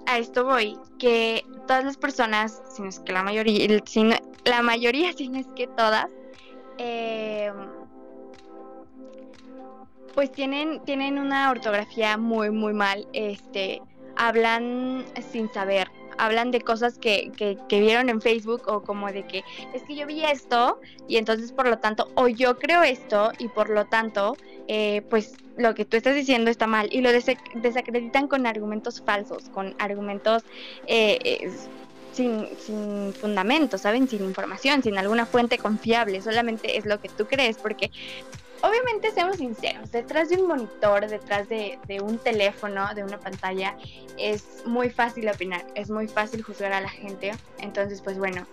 [0.07, 4.17] a esto voy, que todas las personas, si no es que la mayoría, si no-
[4.45, 6.07] la mayoría, si no es que todas,
[6.79, 7.53] eh,
[10.15, 13.83] pues tienen, tienen una ortografía muy, muy mal, este,
[14.17, 15.89] hablan sin saber,
[16.19, 19.95] hablan de cosas que, que, que vieron en Facebook o como de que es que
[19.95, 23.87] yo vi esto y entonces por lo tanto, o yo creo esto y por lo
[23.87, 24.37] tanto,
[24.69, 29.49] eh, pues lo que tú estás diciendo está mal y lo desacreditan con argumentos falsos,
[29.51, 30.43] con argumentos
[30.87, 31.51] eh, eh,
[32.13, 34.09] sin, sin fundamento, ¿saben?
[34.09, 37.91] Sin información, sin alguna fuente confiable, solamente es lo que tú crees, porque
[38.63, 43.77] obviamente seamos sinceros, detrás de un monitor, detrás de, un teléfono, de una pantalla,
[44.19, 48.47] es muy fácil opinar, es muy fácil juzgar a la gente, entonces pues bueno.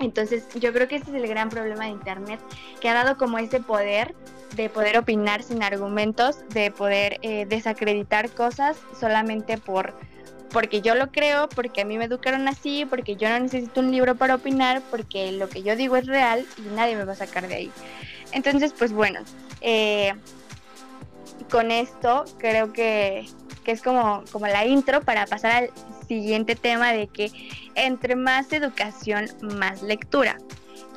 [0.00, 2.40] Entonces yo creo que ese es el gran problema de Internet,
[2.80, 4.14] que ha dado como ese poder
[4.56, 9.94] de poder opinar sin argumentos, de poder eh, desacreditar cosas solamente por
[10.54, 13.90] porque yo lo creo, porque a mí me educaron así, porque yo no necesito un
[13.90, 17.16] libro para opinar, porque lo que yo digo es real y nadie me va a
[17.16, 17.72] sacar de ahí.
[18.34, 19.20] Entonces, pues bueno,
[19.60, 20.12] eh,
[21.50, 23.26] con esto creo que,
[23.64, 25.70] que es como, como la intro para pasar al
[26.06, 27.30] siguiente tema de que
[27.74, 30.36] entre más educación, más lectura.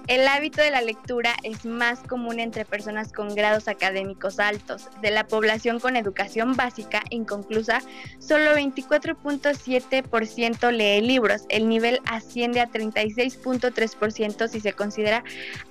[0.08, 4.88] El hábito de la lectura es más común entre personas con grados académicos altos.
[5.02, 7.82] De la población con educación básica inconclusa,
[8.17, 11.41] solo 24.7% lee libros.
[11.50, 15.26] El nivel asciende a 36.3% si se considera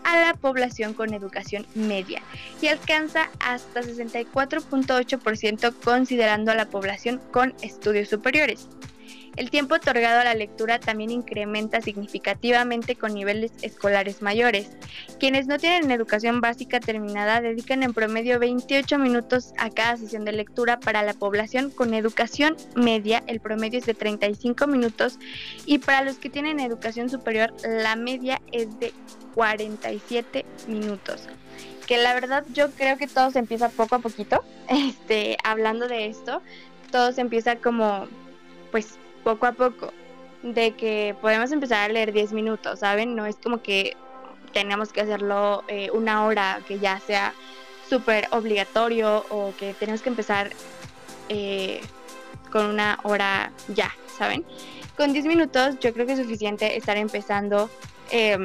[0.04, 2.20] a la población con educación media
[2.60, 8.68] y alcanza hasta 64.8% considerando a la población con estudios superiores.
[9.36, 14.70] El tiempo otorgado a la lectura también incrementa significativamente con niveles escolares mayores.
[15.20, 20.32] Quienes no tienen educación básica terminada dedican en promedio 28 minutos a cada sesión de
[20.32, 20.80] lectura.
[20.80, 25.18] Para la población con educación media el promedio es de 35 minutos
[25.66, 28.94] y para los que tienen educación superior la media es de
[29.34, 31.28] 47 minutos.
[31.86, 34.42] Que la verdad yo creo que todo se empieza poco a poquito.
[34.68, 36.42] Este, hablando de esto,
[36.90, 38.08] todo se empieza como
[38.72, 39.92] pues poco a poco,
[40.44, 43.16] de que podemos empezar a leer 10 minutos, ¿saben?
[43.16, 43.96] No es como que
[44.52, 47.34] tenemos que hacerlo eh, una hora que ya sea
[47.90, 50.50] súper obligatorio o que tenemos que empezar
[51.28, 51.80] eh,
[52.52, 54.44] con una hora ya, ¿saben?
[54.96, 57.68] Con 10 minutos yo creo que es suficiente estar empezando
[58.12, 58.38] eh,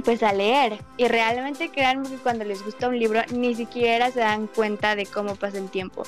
[0.00, 4.20] pues a leer y realmente créanme que cuando les gusta un libro ni siquiera se
[4.20, 6.04] dan cuenta de cómo pasa el tiempo.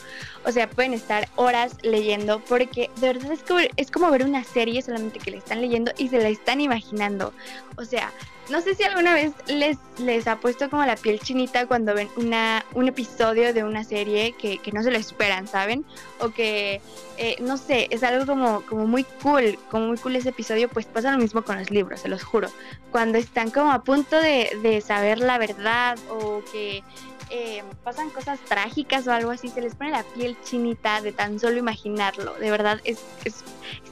[0.47, 4.43] O sea, pueden estar horas leyendo porque de verdad es como, es como ver una
[4.43, 7.35] serie solamente que le están leyendo y se la están imaginando.
[7.77, 8.11] O sea,
[8.51, 12.09] no sé si alguna vez les, les ha puesto como la piel chinita cuando ven
[12.17, 15.85] una, un episodio de una serie que, que no se lo esperan, ¿saben?
[16.21, 16.81] O que,
[17.17, 20.87] eh, no sé, es algo como, como muy cool, como muy cool ese episodio, pues
[20.87, 22.49] pasa lo mismo con los libros, se los juro.
[22.91, 26.83] Cuando están como a punto de, de saber la verdad o que
[27.31, 31.41] eh, pasan cosas trágicas o algo así, se les pone la piel chinita de tan
[31.41, 32.35] solo imaginarlo.
[32.35, 33.43] De verdad, es, es,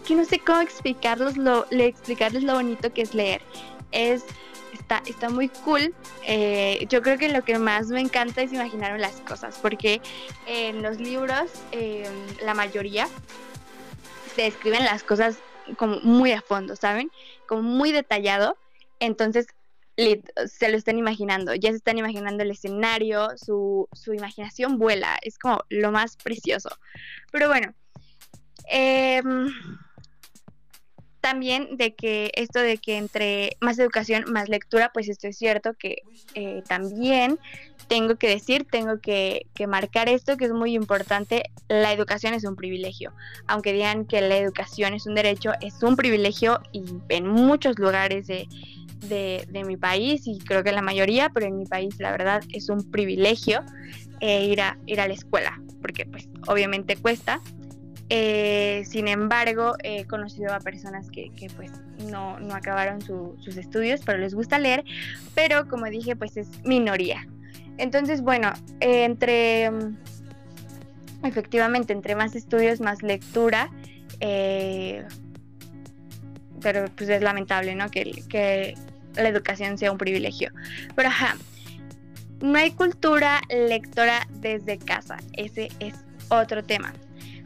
[0.06, 3.42] que no sé cómo explicarlos lo, le, explicarles lo bonito que es leer.
[3.92, 4.24] Es,
[4.72, 5.94] está, está muy cool.
[6.26, 10.00] Eh, yo creo que lo que más me encanta es imaginarme las cosas, porque
[10.46, 12.08] en los libros, eh,
[12.42, 13.08] la mayoría,
[14.34, 15.36] se escriben las cosas
[15.76, 17.10] como muy a fondo, ¿saben?
[17.46, 18.56] Como muy detallado.
[18.98, 19.46] Entonces,
[19.96, 25.38] se lo están imaginando, ya se están imaginando el escenario, su, su imaginación vuela, es
[25.38, 26.70] como lo más precioso.
[27.30, 27.74] Pero bueno,
[28.66, 29.48] em,
[31.32, 35.72] también de que esto de que entre más educación, más lectura, pues esto es cierto
[35.72, 36.02] que
[36.34, 37.38] eh, también
[37.88, 42.44] tengo que decir, tengo que, que marcar esto que es muy importante, la educación es
[42.44, 43.14] un privilegio.
[43.46, 48.26] Aunque digan que la educación es un derecho, es un privilegio y en muchos lugares
[48.26, 48.46] de,
[49.08, 52.68] de, mi país, y creo que la mayoría, pero en mi país la verdad es
[52.68, 53.64] un privilegio
[54.20, 57.40] eh, ir, a, ir a la escuela, porque pues obviamente cuesta.
[58.14, 61.70] Eh, sin embargo, he conocido a personas que, que pues
[62.10, 64.84] no, no acabaron su- sus estudios, pero les gusta leer,
[65.34, 67.26] pero como dije, pues es minoría.
[67.78, 69.70] Entonces, bueno, entre,
[71.24, 73.70] efectivamente, entre más estudios, más lectura,
[74.20, 75.06] eh,
[76.60, 77.90] pero pues es lamentable, ¿no?
[77.90, 78.74] Que, que
[79.14, 80.50] la educación sea un privilegio.
[80.94, 81.36] Pero ajá,
[82.42, 85.94] no hay cultura lectora desde casa, ese es
[86.28, 86.92] otro tema.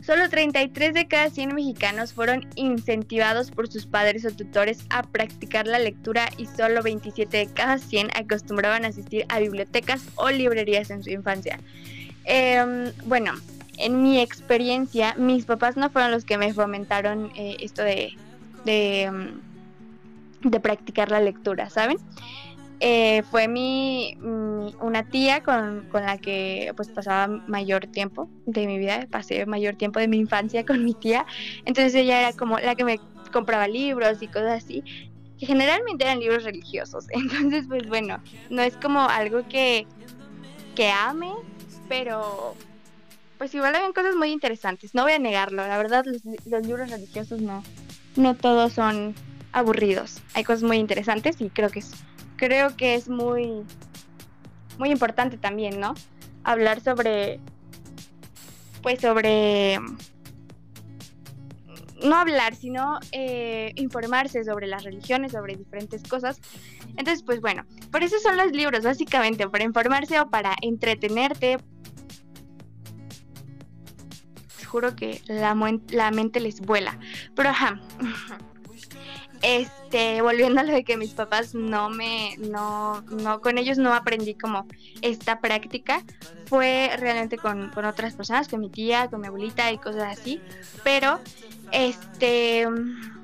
[0.07, 5.67] Solo 33 de cada 100 mexicanos fueron incentivados por sus padres o tutores a practicar
[5.67, 10.91] la lectura y solo 27 de cada 100 acostumbraban a asistir a bibliotecas o librerías
[10.91, 11.59] en su infancia.
[12.25, 13.33] Em, bueno,
[13.79, 18.13] en mi experiencia, mis papás no fueron los que me fomentaron eh, esto de,
[18.65, 19.41] em,
[20.43, 21.99] de practicar la lectura, ¿saben?
[22.81, 28.79] Eh, fue mi, una tía con, con la que pues pasaba mayor tiempo de mi
[28.79, 31.25] vida, pasé mayor tiempo de mi infancia con mi tía,
[31.65, 33.01] entonces ella era como la que me
[33.33, 34.85] compraba libros y cosas así,
[35.39, 39.87] que generalmente eran libros religiosos, entonces pues bueno, no es como algo que,
[40.75, 41.33] que ame,
[41.89, 42.55] pero
[43.39, 47.41] pues igual habían cosas muy interesantes, no voy a negarlo, la verdad los libros religiosos
[47.41, 47.63] no,
[48.17, 49.15] no todos son
[49.53, 51.93] aburridos, hay cosas muy interesantes y creo que es
[52.37, 53.65] creo que es muy,
[54.79, 55.95] muy importante también, ¿no?
[56.45, 57.41] Hablar sobre,
[58.83, 59.79] pues sobre,
[62.05, 66.41] no hablar, sino eh, informarse sobre las religiones, sobre diferentes cosas.
[66.97, 71.59] Entonces, pues bueno, por eso son los libros, básicamente, para informarse o para entretenerte.
[74.67, 75.57] Juro que la,
[75.91, 76.99] la mente les vuela.
[77.35, 77.81] Pero ajá.
[79.49, 83.95] Este, volviendo a lo de que mis papás no me, no, no, con ellos no
[83.95, 84.67] aprendí como
[85.03, 86.03] esta práctica,
[86.47, 90.41] fue realmente con, con otras personas, con mi tía, con mi abuelita y cosas así,
[90.83, 91.21] pero,
[91.71, 92.67] este,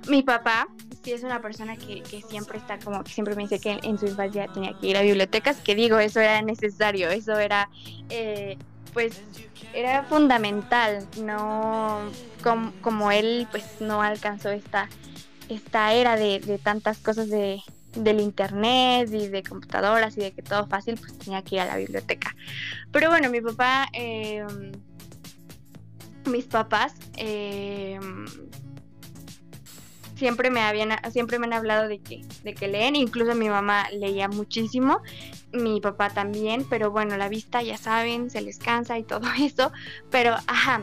[0.06, 0.68] mi papá
[1.02, 3.98] sí es una persona que, que siempre está como, que siempre me dice que en,
[3.98, 7.68] su infancia tenía que ir a bibliotecas, que digo, eso era necesario, eso era,
[8.10, 8.56] eh,
[8.92, 9.20] pues,
[9.74, 11.98] era fundamental, no,
[12.44, 14.88] como, como él, pues, no alcanzó esta
[15.48, 17.62] esta era de, de tantas cosas de,
[17.96, 21.66] del internet y de computadoras y de que todo fácil, pues tenía que ir a
[21.66, 22.34] la biblioteca.
[22.90, 24.44] Pero bueno, mi papá, eh,
[26.26, 27.98] mis papás, eh,
[30.16, 33.88] siempre me habían, siempre me han hablado de que, de que leen, incluso mi mamá
[33.90, 35.02] leía muchísimo,
[35.52, 39.72] mi papá también, pero bueno, la vista ya saben, se les cansa y todo eso,
[40.10, 40.82] pero ajá,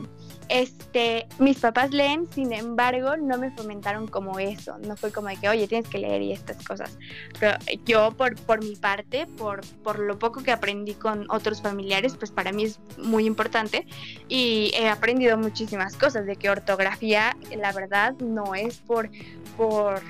[0.50, 5.38] este, mis papás leen, sin embargo, no me fomentaron como eso, no fue como de
[5.38, 6.97] que, oye, tienes que leer y estas cosas.
[7.39, 12.16] Pero yo, por, por mi parte, por, por lo poco que aprendí con otros familiares,
[12.18, 13.86] pues para mí es muy importante.
[14.28, 19.10] Y he aprendido muchísimas cosas, de que ortografía, la verdad, no es por,
[19.56, 20.02] por,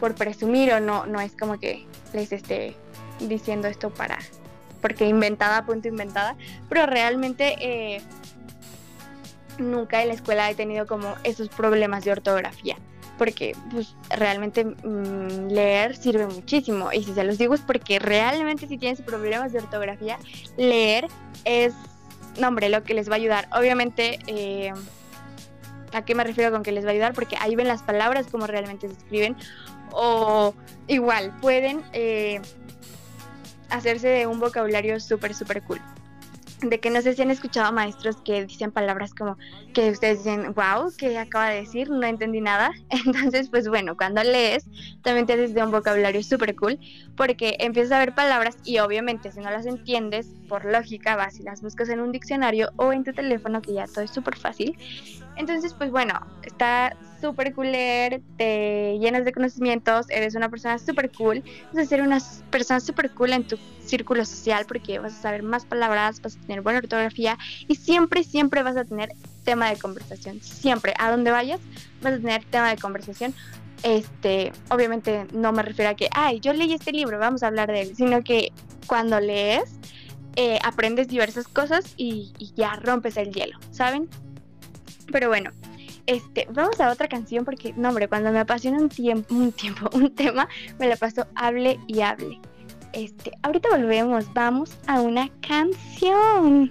[0.00, 2.74] por presumir o no, no es como que les esté
[3.20, 4.18] diciendo esto para,
[4.80, 6.36] porque inventada, punto inventada,
[6.68, 7.54] pero realmente...
[7.60, 8.02] Eh,
[9.58, 12.76] nunca en la escuela he tenido como esos problemas de ortografía.
[13.18, 16.92] Porque pues realmente mmm, leer sirve muchísimo.
[16.92, 20.18] Y si se los digo es porque realmente si tienes problemas de ortografía,
[20.56, 21.06] leer
[21.44, 21.74] es,
[22.40, 23.48] no lo que les va a ayudar.
[23.52, 24.72] Obviamente, eh,
[25.92, 27.14] ¿a qué me refiero con que les va a ayudar?
[27.14, 29.36] Porque ahí ven las palabras como realmente se escriben.
[29.92, 30.54] O
[30.88, 32.40] igual, pueden eh,
[33.70, 35.80] hacerse de un vocabulario súper, súper cool
[36.70, 39.36] de que no sé si han escuchado maestros que dicen palabras como
[39.72, 41.90] que ustedes dicen, wow, ¿qué acaba de decir?
[41.90, 42.70] No entendí nada.
[43.06, 44.64] Entonces, pues bueno, cuando lees,
[45.02, 46.78] también te haces de un vocabulario súper cool,
[47.16, 51.42] porque empiezas a ver palabras y obviamente si no las entiendes, por lógica vas y
[51.42, 54.76] las buscas en un diccionario o en tu teléfono, que ya todo es súper fácil.
[55.36, 61.10] Entonces, pues bueno, está súper cool leer, te llenas de conocimientos, eres una persona súper
[61.10, 62.18] cool, vas a ser una
[62.50, 66.40] persona súper cool en tu círculo social porque vas a saber más palabras, vas a
[66.40, 69.10] tener buena ortografía y siempre, siempre vas a tener
[69.44, 70.40] tema de conversación.
[70.42, 71.60] Siempre, a donde vayas,
[72.02, 73.34] vas a tener tema de conversación.
[73.82, 77.70] Este, obviamente no me refiero a que, ay, yo leí este libro, vamos a hablar
[77.70, 78.52] de él, sino que
[78.86, 79.78] cuando lees,
[80.36, 84.08] eh, aprendes diversas cosas y ya rompes el hielo, ¿saben?
[85.10, 85.50] Pero bueno,
[86.06, 89.88] este, vamos a otra canción porque, no, hombre, cuando me apasiona un tiempo, un tiempo,
[89.94, 90.48] un tema,
[90.78, 92.40] me la paso hable y hable.
[92.92, 96.70] Este, ahorita volvemos, vamos a una canción.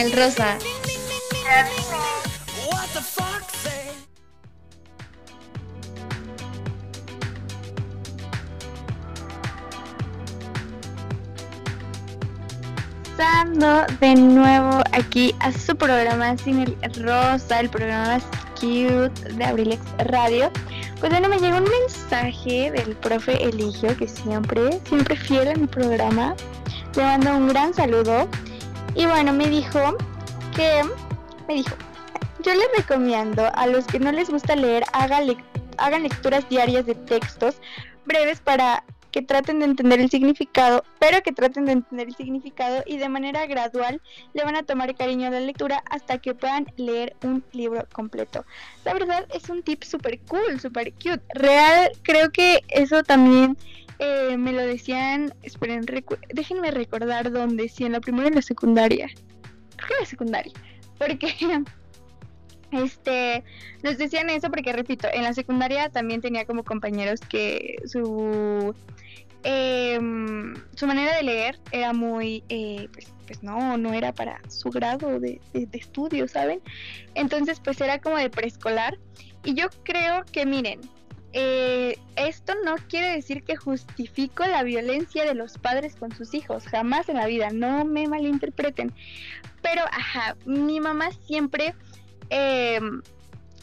[0.00, 0.56] el rosa.
[14.00, 18.18] De nuevo aquí a su programa Sin el Rosa, el programa
[18.54, 20.50] cute de Abrilex Radio.
[20.98, 25.66] Pues bueno, me llegó un mensaje del profe Eligio, que siempre, siempre fiel a mi
[25.66, 26.34] programa.
[26.96, 28.26] Le mando un gran saludo.
[28.94, 29.96] Y bueno, me dijo
[30.54, 30.82] que,
[31.48, 31.74] me dijo,
[32.42, 35.44] yo les recomiendo a los que no les gusta leer, hagan, lec-
[35.78, 37.56] hagan lecturas diarias de textos
[38.04, 42.84] breves para que traten de entender el significado, pero que traten de entender el significado
[42.86, 44.00] y de manera gradual
[44.34, 48.44] le van a tomar cariño a la lectura hasta que puedan leer un libro completo.
[48.84, 51.22] La verdad es un tip súper cool, súper cute.
[51.34, 53.56] Real, creo que eso también
[54.00, 58.34] eh, me lo decían, esperen, recu- déjenme recordar dónde, si en la primera o en
[58.34, 59.06] la secundaria.
[59.76, 60.52] Creo que en la secundaria,
[60.98, 61.34] porque
[62.72, 63.42] este
[63.82, 68.74] nos decían eso porque repito, en la secundaria también tenía como compañeros que su
[69.42, 74.70] em, su manera de leer era muy eh, pues, pues no, no era para su
[74.70, 76.60] grado de, de estudio, ¿saben?
[77.14, 78.98] Entonces pues era como de preescolar
[79.44, 80.80] y yo creo que miren,
[81.32, 86.64] eh, esto no quiere decir que justifico la violencia de los padres con sus hijos,
[86.66, 88.92] jamás en la vida, no me malinterpreten.
[89.62, 91.74] Pero, ajá, mi mamá siempre
[92.30, 92.80] eh,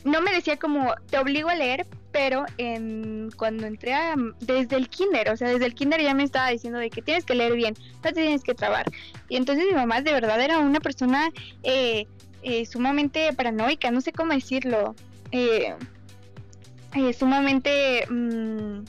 [0.04, 4.90] no me decía como te obligo a leer, pero en, cuando entré a, desde el
[4.90, 7.54] kinder, o sea, desde el kinder ya me estaba diciendo de que tienes que leer
[7.54, 8.86] bien, no te tienes que trabar.
[9.30, 11.30] Y entonces mi mamá de verdad era una persona
[11.64, 12.08] eh,
[12.44, 14.96] eh, sumamente paranoica, no sé cómo decirlo.
[15.32, 15.76] Eh,
[16.98, 18.84] eh, sumamente mm,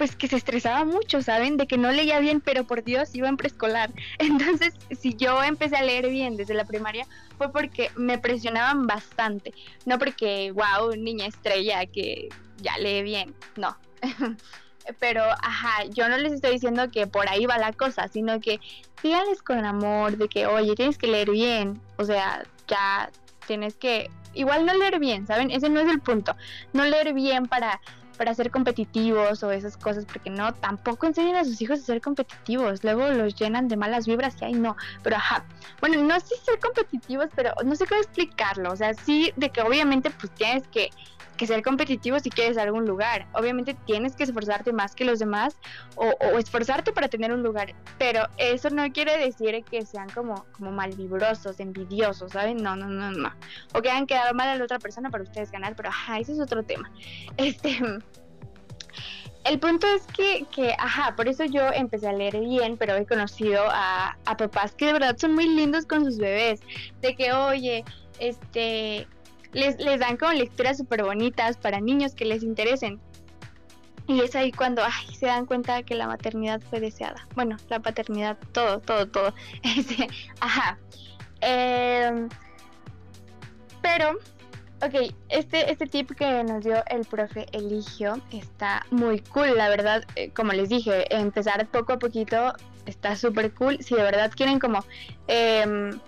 [0.00, 1.58] pues que se estresaba mucho, ¿saben?
[1.58, 3.90] De que no leía bien, pero por Dios iba en preescolar.
[4.18, 7.06] Entonces, si yo empecé a leer bien desde la primaria,
[7.36, 9.52] fue porque me presionaban bastante.
[9.84, 12.30] No porque, wow, niña estrella que
[12.62, 13.34] ya lee bien.
[13.56, 13.76] No.
[15.00, 18.58] pero, ajá, yo no les estoy diciendo que por ahí va la cosa, sino que
[19.02, 21.78] díganles con amor de que, oye, tienes que leer bien.
[21.98, 23.10] O sea, ya
[23.46, 25.50] tienes que igual no leer bien, ¿saben?
[25.50, 26.36] Ese no es el punto.
[26.72, 27.80] No leer bien para,
[28.16, 32.00] para ser competitivos o esas cosas, porque no, tampoco enseñan a sus hijos a ser
[32.00, 32.84] competitivos.
[32.84, 34.76] Luego los llenan de malas vibras y ahí no.
[35.02, 35.44] Pero ajá,
[35.80, 38.72] bueno, no sé ser competitivos, pero no sé cómo explicarlo.
[38.72, 40.90] O sea, sí, de que obviamente pues tienes que,
[41.40, 43.26] que ser competitivo si quieres algún lugar.
[43.32, 45.56] Obviamente tienes que esforzarte más que los demás
[45.96, 47.74] o, esforzarte para tener un lugar.
[47.96, 52.58] Pero eso no quiere decir que sean como, malvibrosos, envidiosos, ¿saben?
[52.58, 53.32] No, no, no, no.
[53.72, 56.32] O que hayan quedado mal a la otra persona para ustedes ganar, pero ajá, ese
[56.32, 56.92] es otro tema.
[57.38, 57.80] Este.
[59.44, 63.06] el punto es que, que, ajá, por eso yo empecé a leer bien, pero he
[63.06, 66.60] conocido a papás que de verdad son muy lindos con sus bebés.
[67.00, 67.82] De que, oye,
[68.18, 69.08] este,
[69.52, 73.00] les, les dan como lecturas súper bonitas para niños que les interesen.
[74.06, 74.82] Y es ahí cuando
[75.12, 77.26] se dan cuenta que la maternidad fue deseada.
[77.36, 79.34] Bueno, la paternidad, todo, todo, todo.
[79.62, 80.08] Este,
[80.40, 80.78] ajá.
[81.40, 82.28] Em,
[83.82, 84.18] pero,
[84.82, 90.04] ok, este, este tip que nos dio el profe Eligio está muy cool, la verdad.
[90.16, 92.52] eh, como les dije, empezar poco a poquito
[92.86, 93.78] está súper cool.
[93.82, 94.84] Si de verdad quieren como...
[95.28, 95.98] em,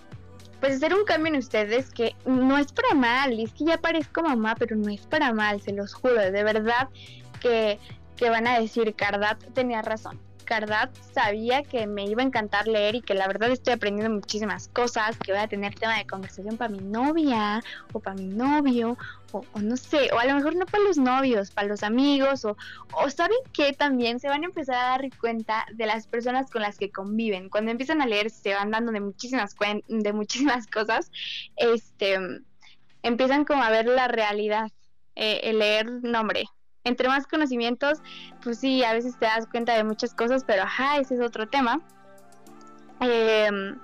[0.62, 3.78] pues hacer un cambio en ustedes que no es para mal, y es que ya
[3.78, 6.88] parezco mamá, pero no es para mal, se los juro, de verdad
[7.40, 7.80] que,
[8.16, 10.20] que van a decir, Cardat tenía razón.
[10.42, 14.68] Cardat sabía que me iba a encantar leer y que la verdad estoy aprendiendo muchísimas
[14.68, 17.62] cosas, que voy a tener tema de conversación para mi novia
[17.92, 18.96] o para mi novio
[19.32, 22.56] o, no sé, o a lo mejor no para los novios, para los amigos o,
[22.92, 26.60] o saben que también se van a empezar a dar cuenta de las personas con
[26.62, 27.48] las que conviven.
[27.48, 31.10] Cuando empiezan a leer se van dando de muchísimas cuen- de muchísimas cosas,
[31.56, 32.18] este
[33.02, 34.70] empiezan como a ver la realidad,
[35.14, 36.44] eh, el leer nombre.
[36.84, 38.02] Entre más conocimientos,
[38.42, 41.48] pues sí, a veces te das cuenta de muchas cosas, pero ajá, ese es otro
[41.48, 41.80] tema.
[43.00, 43.78] Em,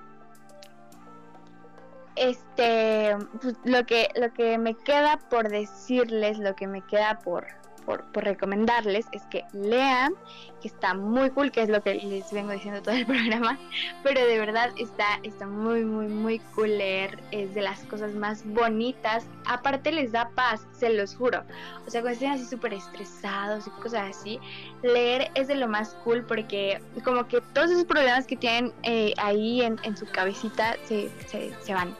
[2.15, 7.47] este, pues, lo que lo que me queda por decirles, lo que me queda por,
[7.89, 10.13] por, recomendarles es que lean,
[10.61, 13.57] que está muy cool, que es lo que les vengo diciendo todo el programa,
[14.03, 18.45] pero de verdad está, está muy, muy, muy cool leer, es de las cosas más
[18.45, 21.43] bonitas, aparte les da paz, se los juro,
[21.87, 24.39] o sea, cuando estén así súper estresados y cosas así,
[24.83, 29.13] leer es de lo más cool porque como que todos esos problemas que tienen eh,
[29.17, 31.95] ahí en, en su cabecita se, se, se van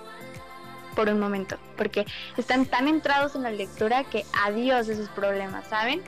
[1.00, 6.02] por un momento, porque están tan entrados en la lectura que adiós esos problemas, ¿saben?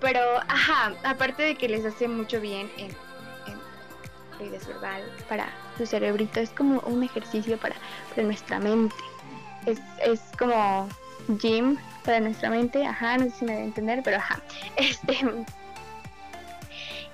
[0.00, 0.18] Pero,
[0.48, 3.60] ajá, aparte de que les hace mucho bien en, en
[4.38, 4.66] fluidez
[5.28, 7.74] para su cerebrito, es como un ejercicio para,
[8.14, 8.96] para nuestra mente.
[9.66, 10.88] Es, es como
[11.38, 14.40] gym para nuestra mente, ajá, no sé si me voy a entender, pero ajá.
[14.76, 15.18] Este,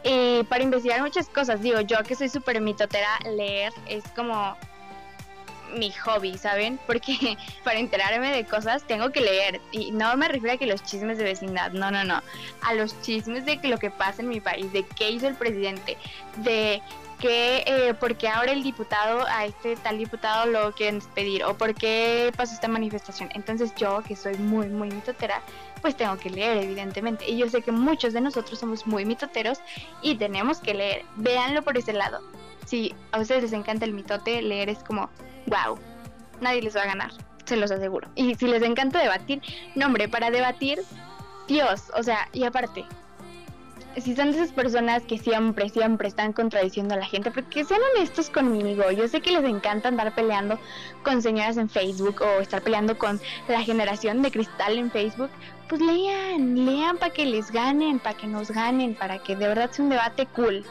[0.05, 4.57] y para investigar muchas cosas, digo, yo que soy súper mitotera, leer es como
[5.75, 6.79] mi hobby, ¿saben?
[6.87, 9.61] Porque para enterarme de cosas tengo que leer.
[9.73, 12.23] Y no me refiero a que los chismes de vecindad, no, no, no.
[12.63, 15.97] A los chismes de lo que pasa en mi país, de qué hizo el presidente,
[16.37, 16.83] de
[17.19, 21.75] que, eh, porque ahora el diputado, a este tal diputado lo quieren despedir, o por
[21.75, 23.31] qué pasó esta manifestación.
[23.35, 25.43] Entonces yo, que soy muy, muy mitotera,
[25.81, 27.29] pues tengo que leer, evidentemente.
[27.29, 29.61] Y yo sé que muchos de nosotros somos muy mitoteros
[30.03, 31.05] y tenemos que leer.
[31.17, 32.21] Véanlo por ese lado.
[32.67, 35.09] Si a ustedes les encanta el mitote, leer es como,
[35.47, 35.79] wow,
[36.41, 37.13] nadie les va a ganar,
[37.45, 38.09] se los aseguro.
[38.15, 39.41] Y si les encanta debatir,
[39.75, 40.81] no hombre, para debatir,
[41.49, 42.85] Dios, o sea, y aparte,
[44.01, 47.81] si son de esas personas que siempre, siempre están contradiciendo a la gente, porque sean
[47.95, 48.91] honestos conmigo.
[48.91, 50.59] Yo sé que les encanta andar peleando
[51.03, 55.31] con señoras en Facebook o estar peleando con la generación de cristal en Facebook.
[55.69, 59.71] Pues lean, lean para que les ganen, para que nos ganen, para que de verdad
[59.71, 60.65] sea un debate cool.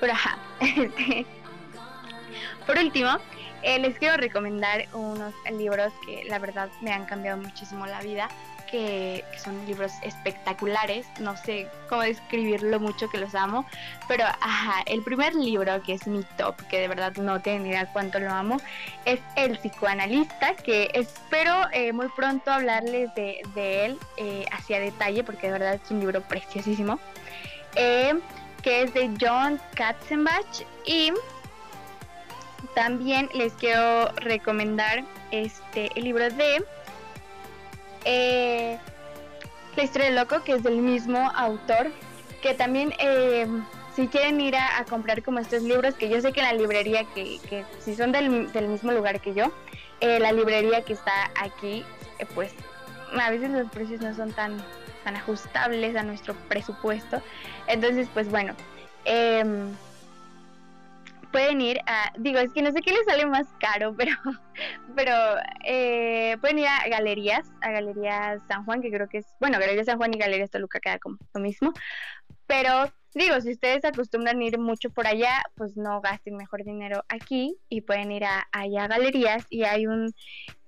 [0.00, 1.26] Pero ajá, este,
[2.68, 3.16] por último,
[3.62, 8.28] eh, les quiero recomendar unos libros que la verdad me han cambiado muchísimo la vida,
[8.70, 13.64] que, son libros espectaculares, no sé cómo describirlo mucho que los amo,
[14.06, 14.26] pero
[14.84, 18.30] el primer libro que es mi top, que de verdad no tienen idea cuánto lo
[18.30, 18.58] amo,
[19.06, 25.46] es El psicoanalista, que espero eh, muy pronto hablarles de, él eh, hacia detalle, porque
[25.46, 27.00] de verdad es un libro preciosísimo,
[27.76, 28.12] eh,
[28.62, 31.14] que es de John Katzenbach y
[32.74, 36.64] también les quiero recomendar este el libro de
[38.04, 38.78] eh,
[39.76, 41.90] La historia del loco, que es del mismo autor,
[42.42, 43.46] que también eh,
[43.94, 47.40] si quieren ir a, comprar como estos libros, que yo sé que la librería, que,
[47.48, 49.52] que si son del, del mismo lugar que yo,
[50.00, 51.84] eh, la librería que está aquí,
[52.20, 52.52] eh, pues
[53.18, 54.62] a veces los precios no son tan,
[55.02, 57.20] tan ajustables a nuestro presupuesto.
[57.66, 58.54] Entonces, pues bueno,
[59.04, 59.74] em,
[61.32, 64.12] pueden ir a, digo, es que no sé qué les sale más caro, pero,
[64.94, 65.12] pero
[65.64, 69.86] eh, pueden ir a galerías, a Galerías San Juan, que creo que es, bueno, Galerías
[69.86, 71.72] San Juan y Galerías Toluca queda como lo mismo,
[72.46, 77.56] pero digo, si ustedes acostumbran ir mucho por allá, pues no gasten mejor dinero aquí
[77.68, 79.46] y pueden ir a, allá a galerías.
[79.50, 80.14] Y hay un,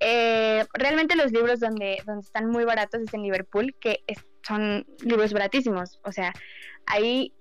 [0.00, 4.02] eh, realmente los libros donde, donde están muy baratos es en Liverpool, que
[4.42, 6.32] son libros baratísimos, o sea,
[6.86, 7.34] ahí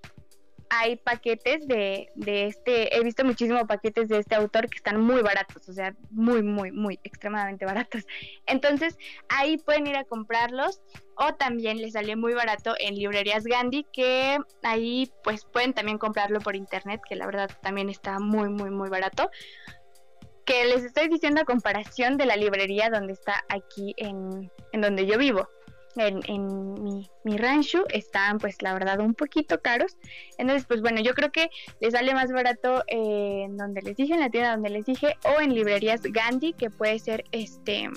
[0.70, 5.20] hay paquetes de, de este, he visto muchísimos paquetes de este autor que están muy
[5.20, 8.06] baratos, o sea, muy, muy, muy, extremadamente baratos.
[8.46, 8.96] Entonces,
[9.28, 10.80] ahí pueden ir a comprarlos
[11.16, 16.40] o también les sale muy barato en librerías Gandhi, que ahí pues pueden también comprarlo
[16.40, 19.28] por internet, que la verdad también está muy, muy, muy barato.
[20.46, 25.06] Que les estoy diciendo a comparación de la librería donde está aquí en, en donde
[25.06, 25.48] yo vivo
[25.96, 29.96] en, en mi, mi, rancho están pues la verdad un poquito caros.
[30.38, 34.14] Entonces pues bueno, yo creo que les sale más barato eh, en donde les dije,
[34.14, 37.88] en la tienda donde les dije, o en librerías Gandhi, que puede ser este...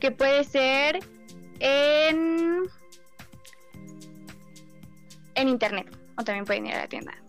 [0.00, 1.00] que puede ser
[1.60, 2.62] en...
[5.34, 5.86] en internet.
[6.18, 7.21] O también pueden ir a la tienda.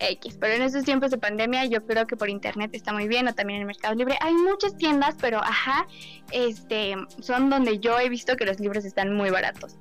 [0.00, 3.28] X, pero en estos tiempos de pandemia yo creo que por internet está muy bien
[3.28, 4.16] o también en el Mercado Libre.
[4.20, 5.86] Hay muchas tiendas, pero ajá,
[6.32, 9.76] este, son donde yo he visto que los libros están muy baratos.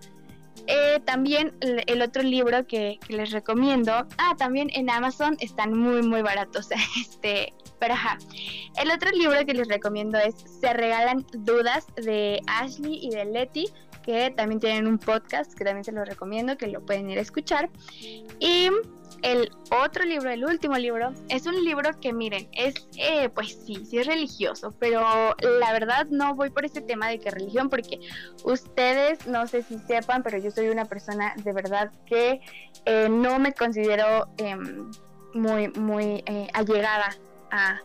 [0.68, 6.04] Eh, también el, otro libro que, que, les recomiendo, ah, también en Amazon están muy,
[6.04, 6.70] muy baratos.
[7.00, 8.18] Este, pero ajá,
[8.80, 13.66] el otro libro que les recomiendo es Se regalan dudas de Ashley y de Letty,
[14.04, 17.22] que también tienen un podcast que también se los recomiendo, que lo pueden ir a
[17.22, 17.70] escuchar.
[18.40, 18.70] Y
[19.22, 23.86] el otro libro, el último libro, es un libro que miren, es, eh, pues sí,
[23.86, 28.00] sí es religioso, pero la verdad no voy por ese tema de que religión, porque
[28.44, 32.42] ustedes no sé si sepan, pero yo soy una persona de verdad que
[32.86, 34.56] eh, no me considero eh,
[35.34, 37.16] muy, muy allegada
[37.52, 37.80] a,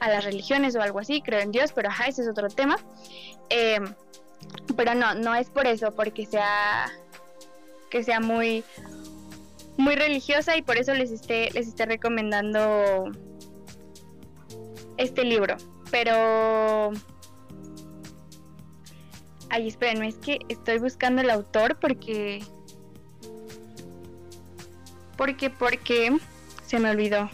[0.00, 2.76] a, las religiones o algo así, creo en Dios, pero ajá, ese es otro tema.
[4.76, 6.86] pero no, no es por eso, porque sea
[7.90, 8.64] que sea muy
[9.76, 13.10] muy religiosa y por eso les esté, les recomendando
[14.96, 15.56] este libro.
[15.90, 16.92] Pero...
[19.48, 22.42] Ay, espérenme, es que estoy buscando el autor porque...
[25.16, 26.16] Porque, porque...
[26.66, 27.30] Se me olvidó.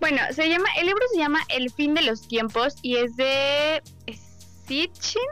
[0.00, 3.80] Bueno, se llama, el libro se llama El fin de los tiempos y es de
[4.66, 5.22] Sitchin.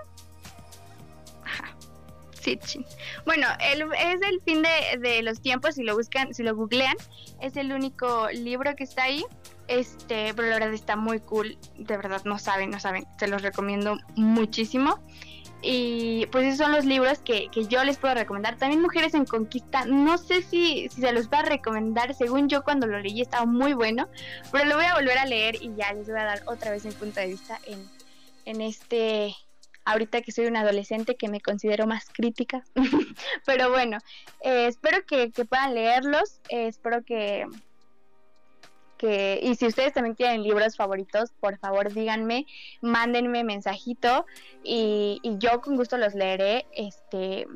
[2.41, 2.85] Sitchin.
[3.25, 6.97] Bueno, es el fin de, de, los tiempos, si lo buscan, si lo googlean,
[7.41, 9.25] es el único libro que está ahí.
[9.69, 13.43] Este, pero la verdad está muy cool, de verdad no saben, no saben, se los
[13.43, 14.99] recomiendo muchísimo.
[15.63, 18.57] Y pues esos son los libros que, que, yo les puedo recomendar.
[18.57, 22.65] También Mujeres en Conquista, no sé si, si se los va a recomendar, según yo
[22.65, 24.09] cuando lo leí estaba muy bueno,
[24.51, 26.85] pero lo voy a volver a leer y ya les voy a dar otra vez
[26.85, 27.87] mi punto de vista en,
[28.47, 29.37] en este
[29.85, 32.65] ahorita que soy una adolescente que me considero más crítica.
[33.47, 33.99] Pero bueno,
[34.43, 37.47] eh, espero que, que, puedan leerlos, eh, espero que,
[38.99, 42.47] que, y si ustedes también tienen libros favoritos, por favor díganme,
[42.81, 44.27] mándenme mensajito
[44.63, 46.67] y, y yo con gusto los leeré.
[46.73, 47.47] Este,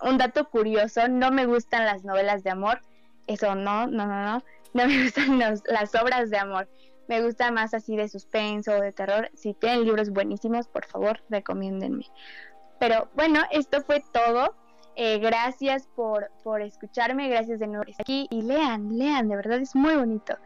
[0.00, 2.80] un dato curioso, no me gustan las novelas de amor,
[3.26, 6.68] eso no, no, no, no, no me gustan las obras de amor
[7.08, 9.30] me gusta más así de suspenso o de terror.
[9.34, 12.06] Si tienen libros buenísimos, por favor, recomiéndenme.
[12.78, 14.54] Pero bueno, esto fue todo.
[14.96, 19.36] Eh, gracias por, por escucharme, gracias de nuevo por estar aquí y lean, lean, de
[19.36, 20.38] verdad es muy bonito.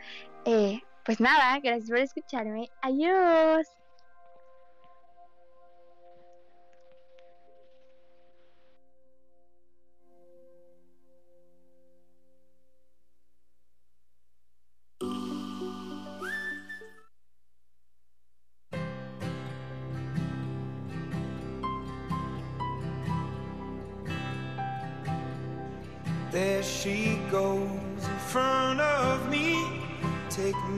[0.44, 2.68] Eh, pues nada, gracias por escucharme.
[2.82, 3.80] Adiós.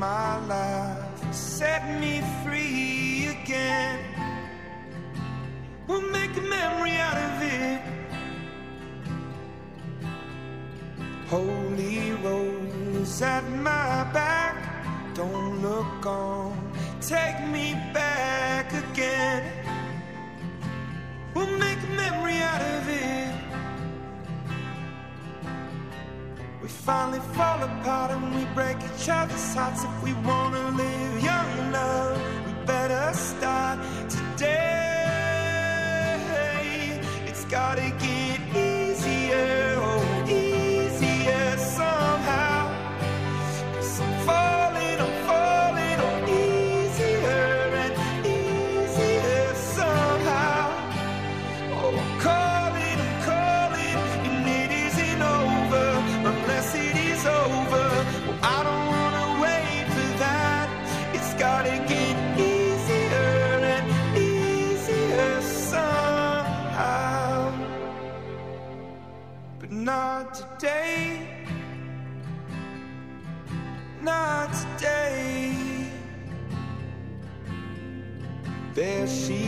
[0.02, 4.00] My life, set me free again.
[5.86, 7.80] We'll make a memory out of it.
[11.28, 14.56] Holy rose at my back.
[15.14, 16.50] Don't look on,
[17.00, 19.44] take me back again.
[21.32, 23.31] We'll make a memory out of it.
[26.62, 29.82] We finally fall apart and we break each other's hearts.
[29.82, 35.00] If we wanna live young enough, we better start today.
[37.26, 38.40] It's gotta get
[78.82, 79.41] There she